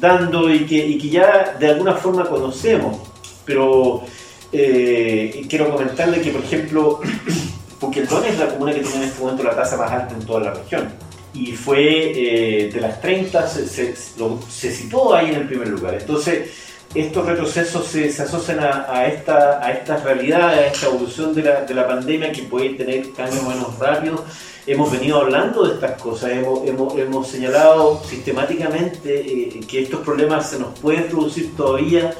dando 0.00 0.52
y 0.52 0.66
que, 0.66 0.76
y 0.76 0.98
que 0.98 1.08
ya 1.08 1.56
de 1.58 1.68
alguna 1.68 1.94
forma 1.94 2.24
conocemos, 2.26 2.98
pero 3.44 4.02
eh, 4.52 5.46
quiero 5.48 5.70
comentarle 5.70 6.20
que, 6.20 6.30
por 6.30 6.42
ejemplo, 6.42 7.00
Puqueltón 7.80 8.24
es 8.24 8.38
la 8.38 8.48
comuna 8.48 8.72
que 8.72 8.80
tiene 8.80 8.96
en 8.96 9.02
este 9.04 9.20
momento 9.20 9.42
la 9.42 9.54
tasa 9.54 9.76
más 9.76 9.90
alta 9.90 10.14
en 10.14 10.24
toda 10.24 10.40
la 10.40 10.54
región. 10.54 10.88
Y 11.34 11.52
fue 11.52 11.82
eh, 11.82 12.70
de 12.72 12.80
las 12.80 13.00
30, 13.02 13.46
se, 13.46 13.66
se, 13.68 14.72
situó 14.72 15.14
ahí 15.14 15.28
en 15.28 15.34
el 15.34 15.46
primer 15.46 15.68
lugar. 15.68 15.94
Entonces, 15.94 16.48
estos 16.96 17.26
retrocesos 17.26 17.86
se, 17.86 18.08
asocian 18.08 18.60
a, 18.60 19.06
esta, 19.06 19.64
a 19.64 19.72
esta 19.72 19.96
realidad, 19.98 20.50
a 20.50 20.66
esta 20.66 20.86
evolución 20.86 21.34
de 21.34 21.42
la, 21.42 21.60
de 21.62 21.74
la 21.74 21.86
pandemia 21.86 22.32
que 22.32 22.42
puede 22.42 22.70
tener 22.70 23.12
cambios 23.12 23.42
menos 23.42 23.78
rápidos. 23.78 24.20
Hemos 24.66 24.90
venido 24.90 25.20
hablando 25.20 25.64
de 25.66 25.74
estas 25.74 26.00
cosas, 26.00 26.30
hemos, 26.32 26.66
hemos, 26.66 26.98
hemos 26.98 27.28
señalado 27.28 28.02
sistemáticamente 28.04 29.20
eh, 29.20 29.60
que 29.68 29.82
estos 29.82 30.00
problemas 30.00 30.50
se 30.50 30.58
nos 30.58 30.78
pueden 30.78 31.04
producir 31.08 31.54
todavía 31.56 32.14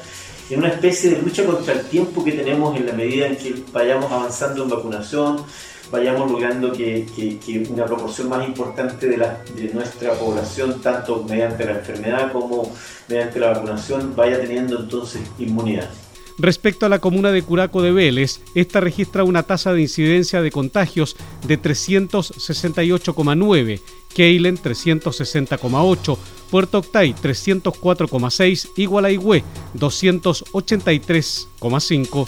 en 0.49 0.59
una 0.59 0.69
especie 0.69 1.09
de 1.09 1.21
lucha 1.21 1.45
contra 1.45 1.73
el 1.73 1.81
tiempo 1.81 2.23
que 2.23 2.31
tenemos 2.31 2.75
en 2.77 2.85
la 2.85 2.93
medida 2.93 3.27
en 3.27 3.35
que 3.35 3.53
vayamos 3.73 4.11
avanzando 4.11 4.63
en 4.63 4.69
vacunación, 4.69 5.43
vayamos 5.91 6.31
logrando 6.31 6.71
que, 6.71 7.05
una 7.69 7.85
proporción 7.85 8.29
más 8.29 8.47
importante 8.47 9.07
de, 9.07 9.71
nuestra 9.73 10.13
población, 10.13 10.79
tanto 10.81 11.25
mediante 11.27 11.65
la 11.65 11.79
enfermedad 11.79 12.31
como 12.31 12.71
mediante 13.07 13.39
la 13.39 13.49
vacunación, 13.49 14.13
vaya 14.15 14.39
teniendo 14.39 14.79
entonces 14.79 15.21
inmunidad. 15.39 15.89
Respecto 16.39 16.85
a 16.85 16.89
la 16.89 16.99
comuna 16.99 17.31
de 17.31 17.41
Curaco 17.41 17.81
de 17.81 17.91
Vélez, 17.91 18.41
esta 18.53 18.79
registra 18.79 19.23
una 19.23 19.41
tasa 19.41 19.73
de 19.73 19.81
incidencia 19.81 20.43
de 20.43 20.51
contagios 20.51 21.15
de 21.47 21.59
368,9, 21.59 23.81
Keilen 24.13 24.57
360,8, 24.57 26.15
Puerto 26.51 26.77
Octay 26.77 27.15
304,6 27.15 28.69
y 28.75 28.85
Gualaigüe 28.85 29.43
283,5. 29.75 32.27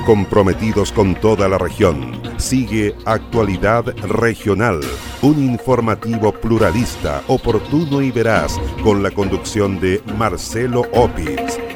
Comprometidos 0.05 0.91
con 0.91 1.15
toda 1.15 1.49
la 1.49 1.57
región, 1.57 2.21
sigue 2.37 2.95
Actualidad 3.05 3.85
Regional, 4.03 4.79
un 5.23 5.43
informativo 5.43 6.31
pluralista, 6.31 7.23
oportuno 7.25 8.03
y 8.03 8.11
veraz, 8.11 8.59
con 8.83 9.01
la 9.01 9.09
conducción 9.09 9.79
de 9.79 10.03
Marcelo 10.19 10.81
Opitz. 10.93 11.70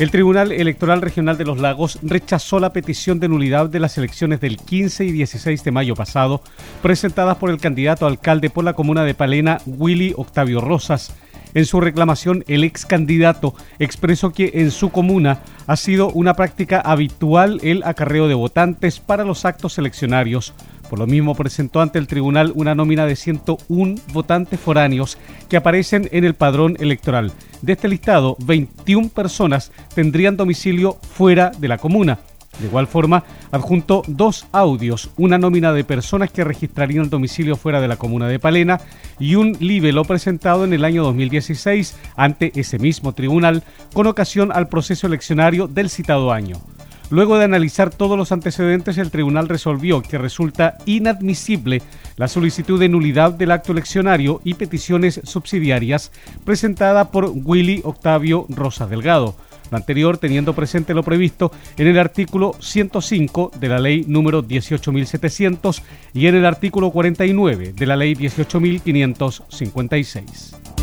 El 0.00 0.10
Tribunal 0.10 0.50
Electoral 0.50 1.00
Regional 1.00 1.38
de 1.38 1.44
los 1.44 1.60
Lagos 1.60 2.00
rechazó 2.02 2.58
la 2.58 2.72
petición 2.72 3.20
de 3.20 3.28
nulidad 3.28 3.68
de 3.68 3.78
las 3.78 3.96
elecciones 3.96 4.40
del 4.40 4.56
15 4.56 5.04
y 5.04 5.12
16 5.12 5.62
de 5.62 5.70
mayo 5.70 5.94
pasado, 5.94 6.42
presentadas 6.82 7.36
por 7.36 7.50
el 7.50 7.60
candidato 7.60 8.04
alcalde 8.04 8.50
por 8.50 8.64
la 8.64 8.72
comuna 8.72 9.04
de 9.04 9.14
Palena, 9.14 9.60
Willy 9.66 10.12
Octavio 10.16 10.60
Rosas. 10.60 11.14
En 11.54 11.64
su 11.64 11.80
reclamación, 11.80 12.42
el 12.48 12.64
ex 12.64 12.84
candidato 12.84 13.54
expresó 13.78 14.32
que 14.32 14.50
en 14.54 14.72
su 14.72 14.90
comuna 14.90 15.38
ha 15.68 15.76
sido 15.76 16.10
una 16.10 16.34
práctica 16.34 16.80
habitual 16.80 17.60
el 17.62 17.84
acarreo 17.84 18.26
de 18.26 18.34
votantes 18.34 18.98
para 18.98 19.22
los 19.22 19.44
actos 19.44 19.78
eleccionarios, 19.78 20.54
por 20.88 20.98
lo 20.98 21.06
mismo 21.06 21.34
presentó 21.34 21.80
ante 21.80 21.98
el 21.98 22.06
tribunal 22.06 22.52
una 22.54 22.74
nómina 22.74 23.06
de 23.06 23.16
101 23.16 23.96
votantes 24.12 24.60
foráneos 24.60 25.18
que 25.48 25.56
aparecen 25.56 26.08
en 26.12 26.24
el 26.24 26.34
padrón 26.34 26.76
electoral. 26.78 27.32
De 27.62 27.72
este 27.72 27.88
listado, 27.88 28.36
21 28.44 29.08
personas 29.08 29.72
tendrían 29.94 30.36
domicilio 30.36 30.98
fuera 31.02 31.50
de 31.50 31.68
la 31.68 31.78
comuna. 31.78 32.18
De 32.60 32.66
igual 32.66 32.86
forma, 32.86 33.24
adjunto 33.50 34.02
dos 34.06 34.46
audios, 34.52 35.10
una 35.16 35.38
nómina 35.38 35.72
de 35.72 35.82
personas 35.82 36.30
que 36.30 36.44
registrarían 36.44 37.10
domicilio 37.10 37.56
fuera 37.56 37.80
de 37.80 37.88
la 37.88 37.96
comuna 37.96 38.28
de 38.28 38.38
Palena 38.38 38.80
y 39.18 39.34
un 39.34 39.56
libelo 39.58 40.04
presentado 40.04 40.64
en 40.64 40.72
el 40.72 40.84
año 40.84 41.02
2016 41.02 41.96
ante 42.16 42.52
ese 42.54 42.78
mismo 42.78 43.12
tribunal 43.12 43.64
con 43.92 44.06
ocasión 44.06 44.52
al 44.52 44.68
proceso 44.68 45.06
eleccionario 45.06 45.66
del 45.66 45.90
citado 45.90 46.32
año. 46.32 46.60
Luego 47.10 47.38
de 47.38 47.44
analizar 47.44 47.90
todos 47.90 48.16
los 48.16 48.32
antecedentes, 48.32 48.96
el 48.98 49.10
tribunal 49.10 49.48
resolvió 49.48 50.02
que 50.02 50.18
resulta 50.18 50.78
inadmisible 50.86 51.82
la 52.16 52.28
solicitud 52.28 52.78
de 52.80 52.88
nulidad 52.88 53.32
del 53.32 53.50
acto 53.50 53.72
eleccionario 53.72 54.40
y 54.42 54.54
peticiones 54.54 55.20
subsidiarias 55.24 56.12
presentada 56.44 57.10
por 57.10 57.30
Willy 57.34 57.82
Octavio 57.84 58.46
Rosa 58.48 58.86
Delgado. 58.86 59.36
Lo 59.70 59.76
anterior 59.76 60.16
teniendo 60.18 60.54
presente 60.54 60.94
lo 60.94 61.02
previsto 61.02 61.52
en 61.76 61.88
el 61.88 61.98
artículo 61.98 62.54
105 62.60 63.50
de 63.58 63.68
la 63.68 63.78
ley 63.78 64.04
número 64.06 64.42
18.700 64.42 65.82
y 66.12 66.26
en 66.26 66.34
el 66.36 66.46
artículo 66.46 66.90
49 66.90 67.74
de 67.74 67.86
la 67.86 67.96
ley 67.96 68.14
18.556. 68.14 70.73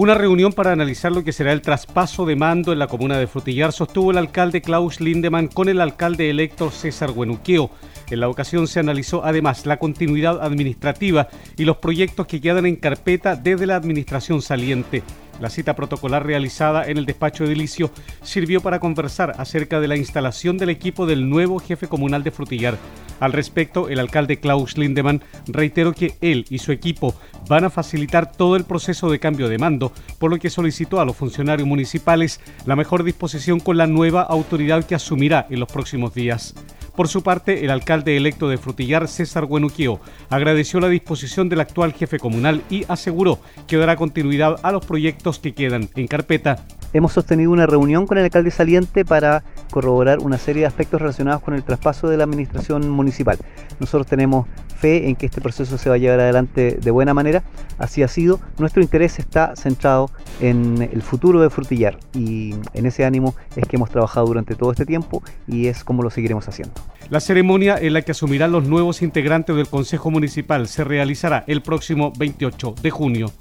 Una 0.00 0.14
reunión 0.14 0.54
para 0.54 0.72
analizar 0.72 1.12
lo 1.12 1.24
que 1.24 1.30
será 1.30 1.52
el 1.52 1.60
traspaso 1.60 2.24
de 2.24 2.34
mando 2.34 2.72
en 2.72 2.78
la 2.78 2.86
comuna 2.86 3.18
de 3.18 3.26
Frutillar 3.26 3.70
sostuvo 3.70 4.10
el 4.10 4.16
alcalde 4.16 4.62
Klaus 4.62 4.98
Lindemann 4.98 5.48
con 5.48 5.68
el 5.68 5.78
alcalde 5.78 6.30
electo 6.30 6.70
César 6.70 7.10
Buenuqueo. 7.12 7.70
En 8.10 8.20
la 8.20 8.28
ocasión 8.28 8.66
se 8.66 8.80
analizó 8.80 9.24
además 9.24 9.66
la 9.66 9.78
continuidad 9.78 10.42
administrativa 10.42 11.28
y 11.56 11.64
los 11.64 11.76
proyectos 11.76 12.26
que 12.26 12.40
quedan 12.40 12.66
en 12.66 12.76
carpeta 12.76 13.36
desde 13.36 13.66
la 13.66 13.76
administración 13.76 14.42
saliente. 14.42 15.02
La 15.40 15.48
cita 15.48 15.74
protocolar 15.74 16.26
realizada 16.26 16.86
en 16.86 16.98
el 16.98 17.06
despacho 17.06 17.44
de 17.44 17.50
edilicio 17.50 17.90
sirvió 18.22 18.60
para 18.60 18.78
conversar 18.78 19.34
acerca 19.38 19.80
de 19.80 19.88
la 19.88 19.96
instalación 19.96 20.58
del 20.58 20.68
equipo 20.68 21.06
del 21.06 21.30
nuevo 21.30 21.58
jefe 21.58 21.88
comunal 21.88 22.22
de 22.22 22.30
Frutillar. 22.30 22.76
Al 23.20 23.32
respecto, 23.32 23.88
el 23.88 24.00
alcalde 24.00 24.38
Klaus 24.38 24.76
Lindemann 24.76 25.22
reiteró 25.46 25.92
que 25.92 26.14
él 26.20 26.44
y 26.50 26.58
su 26.58 26.72
equipo 26.72 27.14
van 27.48 27.64
a 27.64 27.70
facilitar 27.70 28.32
todo 28.32 28.56
el 28.56 28.64
proceso 28.64 29.10
de 29.10 29.18
cambio 29.18 29.48
de 29.48 29.58
mando, 29.58 29.92
por 30.18 30.30
lo 30.30 30.38
que 30.38 30.50
solicitó 30.50 31.00
a 31.00 31.04
los 31.04 31.16
funcionarios 31.16 31.68
municipales 31.68 32.40
la 32.66 32.76
mejor 32.76 33.02
disposición 33.02 33.60
con 33.60 33.78
la 33.78 33.86
nueva 33.86 34.22
autoridad 34.22 34.84
que 34.84 34.94
asumirá 34.94 35.46
en 35.48 35.60
los 35.60 35.70
próximos 35.70 36.12
días. 36.12 36.54
Por 37.00 37.08
su 37.08 37.22
parte, 37.22 37.64
el 37.64 37.70
alcalde 37.70 38.14
electo 38.14 38.50
de 38.50 38.58
Frutillar, 38.58 39.08
César 39.08 39.46
Buenuquio, 39.46 40.00
agradeció 40.28 40.80
la 40.80 40.90
disposición 40.90 41.48
del 41.48 41.60
actual 41.60 41.94
jefe 41.94 42.18
comunal 42.18 42.62
y 42.68 42.84
aseguró 42.88 43.38
que 43.66 43.78
dará 43.78 43.96
continuidad 43.96 44.60
a 44.62 44.70
los 44.70 44.84
proyectos 44.84 45.38
que 45.38 45.54
quedan 45.54 45.88
en 45.96 46.06
carpeta. 46.06 46.62
Hemos 46.92 47.12
sostenido 47.12 47.50
una 47.50 47.66
reunión 47.66 48.06
con 48.06 48.18
el 48.18 48.24
alcalde 48.24 48.50
saliente 48.50 49.04
para 49.04 49.42
corroborar 49.70 50.18
una 50.20 50.38
serie 50.38 50.62
de 50.62 50.66
aspectos 50.66 51.00
relacionados 51.00 51.42
con 51.42 51.54
el 51.54 51.62
traspaso 51.62 52.08
de 52.08 52.16
la 52.16 52.24
administración 52.24 52.88
municipal. 52.90 53.38
Nosotros 53.78 54.06
tenemos 54.06 54.46
fe 54.80 55.08
en 55.08 55.16
que 55.16 55.26
este 55.26 55.40
proceso 55.40 55.76
se 55.78 55.88
va 55.88 55.96
a 55.96 55.98
llevar 55.98 56.20
adelante 56.20 56.78
de 56.80 56.90
buena 56.90 57.14
manera, 57.14 57.42
así 57.78 58.02
ha 58.02 58.08
sido. 58.08 58.40
Nuestro 58.58 58.82
interés 58.82 59.18
está 59.18 59.54
centrado 59.54 60.10
en 60.40 60.88
el 60.90 61.02
futuro 61.02 61.40
de 61.40 61.50
Frutillar 61.50 61.98
y 62.14 62.54
en 62.72 62.86
ese 62.86 63.04
ánimo 63.04 63.34
es 63.56 63.68
que 63.68 63.76
hemos 63.76 63.90
trabajado 63.90 64.26
durante 64.26 64.54
todo 64.54 64.72
este 64.72 64.86
tiempo 64.86 65.22
y 65.46 65.66
es 65.66 65.84
como 65.84 66.02
lo 66.02 66.10
seguiremos 66.10 66.48
haciendo. 66.48 66.74
La 67.10 67.20
ceremonia 67.20 67.76
en 67.78 67.92
la 67.92 68.02
que 68.02 68.12
asumirán 68.12 68.52
los 68.52 68.66
nuevos 68.66 69.02
integrantes 69.02 69.54
del 69.54 69.68
Consejo 69.68 70.10
Municipal 70.10 70.66
se 70.68 70.84
realizará 70.84 71.44
el 71.46 71.60
próximo 71.62 72.12
28 72.16 72.74
de 72.82 72.90
junio. 72.90 73.32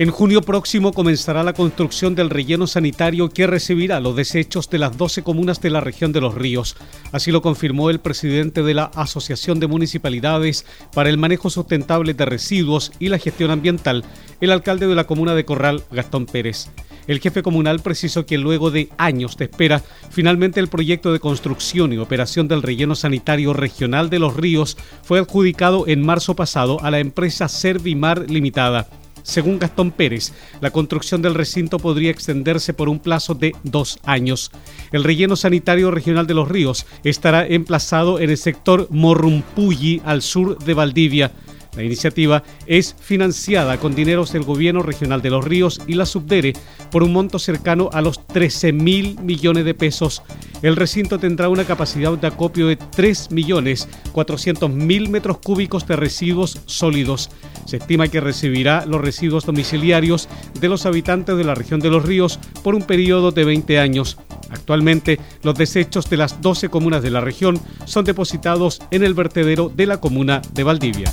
En 0.00 0.12
junio 0.12 0.42
próximo 0.42 0.92
comenzará 0.92 1.42
la 1.42 1.54
construcción 1.54 2.14
del 2.14 2.30
relleno 2.30 2.68
sanitario 2.68 3.30
que 3.30 3.48
recibirá 3.48 3.98
los 3.98 4.14
desechos 4.14 4.70
de 4.70 4.78
las 4.78 4.96
12 4.96 5.24
comunas 5.24 5.60
de 5.60 5.70
la 5.70 5.80
región 5.80 6.12
de 6.12 6.20
los 6.20 6.36
ríos. 6.36 6.76
Así 7.10 7.32
lo 7.32 7.42
confirmó 7.42 7.90
el 7.90 7.98
presidente 7.98 8.62
de 8.62 8.74
la 8.74 8.92
Asociación 8.94 9.58
de 9.58 9.66
Municipalidades 9.66 10.64
para 10.94 11.10
el 11.10 11.18
Manejo 11.18 11.50
Sustentable 11.50 12.14
de 12.14 12.24
Residuos 12.26 12.92
y 13.00 13.08
la 13.08 13.18
Gestión 13.18 13.50
Ambiental, 13.50 14.04
el 14.40 14.52
alcalde 14.52 14.86
de 14.86 14.94
la 14.94 15.08
comuna 15.08 15.34
de 15.34 15.44
Corral, 15.44 15.82
Gastón 15.90 16.26
Pérez. 16.26 16.68
El 17.08 17.18
jefe 17.18 17.42
comunal 17.42 17.80
precisó 17.80 18.24
que 18.24 18.38
luego 18.38 18.70
de 18.70 18.90
años 18.98 19.36
de 19.36 19.46
espera, 19.46 19.82
finalmente 20.10 20.60
el 20.60 20.68
proyecto 20.68 21.12
de 21.12 21.18
construcción 21.18 21.92
y 21.92 21.98
operación 21.98 22.46
del 22.46 22.62
relleno 22.62 22.94
sanitario 22.94 23.52
regional 23.52 24.10
de 24.10 24.20
los 24.20 24.36
ríos 24.36 24.76
fue 25.02 25.18
adjudicado 25.18 25.88
en 25.88 26.06
marzo 26.06 26.36
pasado 26.36 26.80
a 26.84 26.92
la 26.92 27.00
empresa 27.00 27.48
Servimar 27.48 28.30
Limitada. 28.30 28.86
Según 29.28 29.58
Gastón 29.58 29.90
Pérez, 29.90 30.32
la 30.62 30.70
construcción 30.70 31.20
del 31.20 31.34
recinto 31.34 31.78
podría 31.78 32.10
extenderse 32.10 32.72
por 32.72 32.88
un 32.88 32.98
plazo 32.98 33.34
de 33.34 33.54
dos 33.62 33.98
años. 34.04 34.50
El 34.90 35.04
relleno 35.04 35.36
sanitario 35.36 35.90
regional 35.90 36.26
de 36.26 36.32
los 36.32 36.48
ríos 36.48 36.86
estará 37.04 37.46
emplazado 37.46 38.20
en 38.20 38.30
el 38.30 38.38
sector 38.38 38.86
Morrumpulli, 38.88 40.00
al 40.06 40.22
sur 40.22 40.56
de 40.56 40.72
Valdivia. 40.72 41.32
La 41.76 41.82
iniciativa 41.82 42.42
es 42.66 42.96
financiada 42.98 43.76
con 43.76 43.94
dineros 43.94 44.32
del 44.32 44.44
Gobierno 44.44 44.82
Regional 44.82 45.20
de 45.20 45.28
los 45.28 45.44
Ríos 45.44 45.78
y 45.86 45.92
la 45.92 46.06
Subdere 46.06 46.54
por 46.90 47.02
un 47.02 47.12
monto 47.12 47.38
cercano 47.38 47.90
a 47.92 48.00
los 48.00 48.26
13 48.26 48.72
mil 48.72 49.18
millones 49.20 49.64
de 49.64 49.74
pesos. 49.74 50.22
El 50.62 50.76
recinto 50.76 51.18
tendrá 51.18 51.48
una 51.48 51.64
capacidad 51.64 52.12
de 52.16 52.26
acopio 52.26 52.66
de 52.66 52.76
3 52.76 53.30
millones 53.30 53.88
400 54.12 54.70
mil 54.70 55.08
metros 55.08 55.38
cúbicos 55.38 55.86
de 55.86 55.96
residuos 55.96 56.60
sólidos. 56.66 57.30
Se 57.64 57.76
estima 57.76 58.08
que 58.08 58.20
recibirá 58.20 58.86
los 58.86 59.00
residuos 59.00 59.44
domiciliarios 59.44 60.28
de 60.60 60.68
los 60.68 60.86
habitantes 60.86 61.36
de 61.36 61.44
la 61.44 61.54
región 61.54 61.80
de 61.80 61.90
los 61.90 62.04
ríos 62.04 62.38
por 62.62 62.74
un 62.74 62.82
periodo 62.82 63.30
de 63.30 63.44
20 63.44 63.78
años. 63.78 64.18
Actualmente, 64.50 65.20
los 65.42 65.54
desechos 65.54 66.08
de 66.08 66.16
las 66.16 66.40
12 66.40 66.68
comunas 66.68 67.02
de 67.02 67.10
la 67.10 67.20
región 67.20 67.60
son 67.84 68.04
depositados 68.04 68.80
en 68.90 69.02
el 69.02 69.14
vertedero 69.14 69.68
de 69.68 69.86
la 69.86 70.00
comuna 70.00 70.42
de 70.54 70.64
Valdivia. 70.64 71.12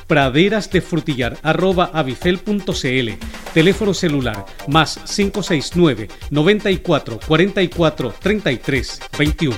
praderasdefrutillar.avifel.cl 0.11 3.09
Teléfono 3.53 3.93
celular 3.93 4.45
más 4.67 4.99
569 5.05 6.09
94 6.29 7.19
44 7.25 8.13
33 8.19 8.99
21. 9.17 9.57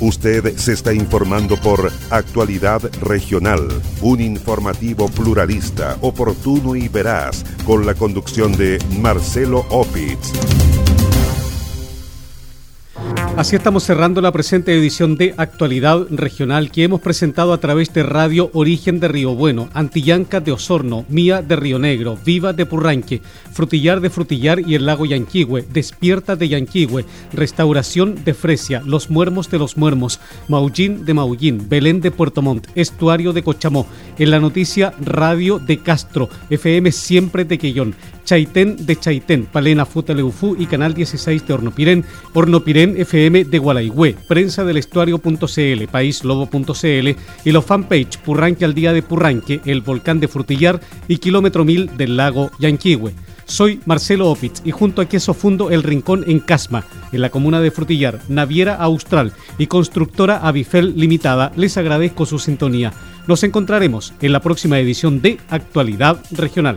Usted 0.00 0.54
se 0.56 0.74
está 0.74 0.92
informando 0.92 1.56
por 1.56 1.90
Actualidad 2.10 2.82
Regional, 3.00 3.66
un 4.02 4.20
informativo 4.20 5.08
pluralista, 5.08 5.96
oportuno 6.02 6.76
y 6.76 6.88
veraz, 6.88 7.42
con 7.64 7.86
la 7.86 7.94
conducción 7.94 8.52
de 8.52 8.78
Marcelo 9.00 9.64
Opitz. 9.70 10.67
Así 13.38 13.54
estamos 13.54 13.84
cerrando 13.84 14.20
la 14.20 14.32
presente 14.32 14.76
edición 14.76 15.14
de 15.14 15.32
Actualidad 15.36 16.08
Regional 16.10 16.72
que 16.72 16.82
hemos 16.82 17.00
presentado 17.00 17.52
a 17.52 17.58
través 17.58 17.94
de 17.94 18.02
Radio 18.02 18.50
Origen 18.52 18.98
de 18.98 19.06
Río 19.06 19.36
Bueno, 19.36 19.68
Antillanca 19.74 20.40
de 20.40 20.50
Osorno, 20.50 21.04
Mía 21.08 21.40
de 21.40 21.54
Río 21.54 21.78
Negro, 21.78 22.18
Viva 22.24 22.52
de 22.52 22.66
Purranque, 22.66 23.22
Frutillar 23.52 24.00
de 24.00 24.10
Frutillar 24.10 24.58
y 24.58 24.74
el 24.74 24.86
Lago 24.86 25.06
Yanquihue, 25.06 25.64
Despierta 25.72 26.34
de 26.34 26.48
Yanquihue, 26.48 27.04
Restauración 27.32 28.24
de 28.24 28.34
Fresia, 28.34 28.82
Los 28.84 29.08
Muermos 29.08 29.48
de 29.48 29.60
los 29.60 29.76
Muermos, 29.76 30.18
Maullín 30.48 31.04
de 31.04 31.14
Maullín, 31.14 31.68
Belén 31.68 32.00
de 32.00 32.10
Puerto 32.10 32.42
Montt, 32.42 32.66
Estuario 32.74 33.32
de 33.32 33.44
Cochamó, 33.44 33.86
en 34.18 34.32
la 34.32 34.40
noticia 34.40 34.94
Radio 35.00 35.60
de 35.60 35.78
Castro, 35.78 36.28
FM 36.50 36.90
Siempre 36.90 37.44
de 37.44 37.56
Quellón, 37.56 37.94
Chaitén 38.24 38.84
de 38.84 38.94
Chaitén, 38.94 39.46
Palena 39.46 39.86
Futaleufú 39.86 40.54
y 40.58 40.66
Canal 40.66 40.92
16 40.92 41.46
de 41.46 41.54
Hornopirén, 41.54 42.04
Hornopirén 42.34 43.00
FM 43.00 43.27
de 43.30 43.58
Gualaigüe, 43.58 44.16
Prensa 44.26 44.64
del 44.64 44.78
Estuario.cl, 44.78 45.84
Paíslobo.cl 45.90 47.08
y 47.44 47.52
los 47.52 47.64
fanpage 47.64 48.18
Purranque 48.24 48.64
al 48.64 48.72
Día 48.72 48.94
de 48.94 49.02
Purranque, 49.02 49.60
El 49.66 49.82
Volcán 49.82 50.18
de 50.18 50.28
Frutillar 50.28 50.80
y 51.08 51.18
Kilómetro 51.18 51.64
Mil 51.64 51.94
del 51.98 52.16
Lago 52.16 52.50
Yanquihue. 52.58 53.12
Soy 53.44 53.80
Marcelo 53.84 54.30
Opitz 54.30 54.62
y 54.64 54.70
junto 54.70 55.02
a 55.02 55.06
Queso 55.06 55.34
Fundo 55.34 55.70
El 55.70 55.82
Rincón 55.82 56.24
en 56.26 56.40
Casma, 56.40 56.84
en 57.12 57.20
la 57.20 57.28
comuna 57.28 57.60
de 57.60 57.70
Frutillar, 57.70 58.18
Naviera 58.28 58.76
Austral 58.76 59.32
y 59.58 59.66
constructora 59.66 60.38
Avifel 60.38 60.98
Limitada, 60.98 61.52
les 61.54 61.76
agradezco 61.76 62.24
su 62.24 62.38
sintonía. 62.38 62.94
Nos 63.26 63.42
encontraremos 63.42 64.14
en 64.22 64.32
la 64.32 64.40
próxima 64.40 64.78
edición 64.78 65.20
de 65.20 65.38
Actualidad 65.50 66.18
Regional. 66.30 66.76